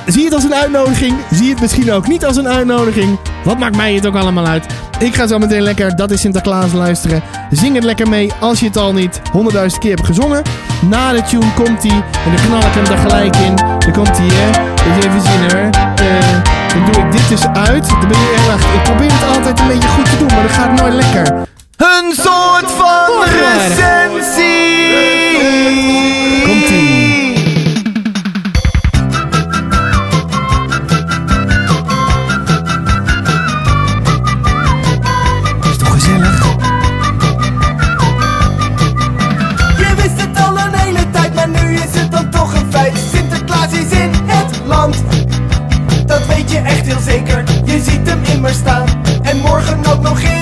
[0.05, 1.15] zie je het als een uitnodiging?
[1.31, 3.19] Zie het misschien ook niet als een uitnodiging?
[3.43, 4.65] Wat maakt mij het ook allemaal uit?
[4.99, 7.23] Ik ga zo meteen lekker Dat is Sinterklaas luisteren.
[7.51, 10.41] Zing het lekker mee als je het al niet honderdduizend keer hebt gezongen.
[10.89, 13.55] Na de tune komt hij en dan knal ik hem er gelijk in.
[13.55, 14.51] Dan komt hij, hè.
[14.95, 15.69] Dus even zien hoor.
[15.95, 17.89] Eh, dan doe ik dit dus uit.
[17.89, 20.41] Dan ben je, eh, wacht, ik probeer het altijd een beetje goed te doen, maar
[20.41, 21.47] dat gaat nooit lekker.
[21.77, 24.53] Een soort van recensie.
[26.43, 26.83] Komt-ie.
[26.87, 26.92] Is
[42.73, 45.03] Sinterklaas is in het land.
[46.05, 47.43] Dat weet je echt heel zeker.
[47.65, 48.87] Je ziet hem immer staan.
[49.21, 50.32] En morgen ook nog in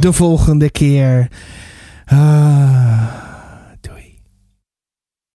[0.00, 1.28] de volgende keer.
[2.06, 2.61] Ah.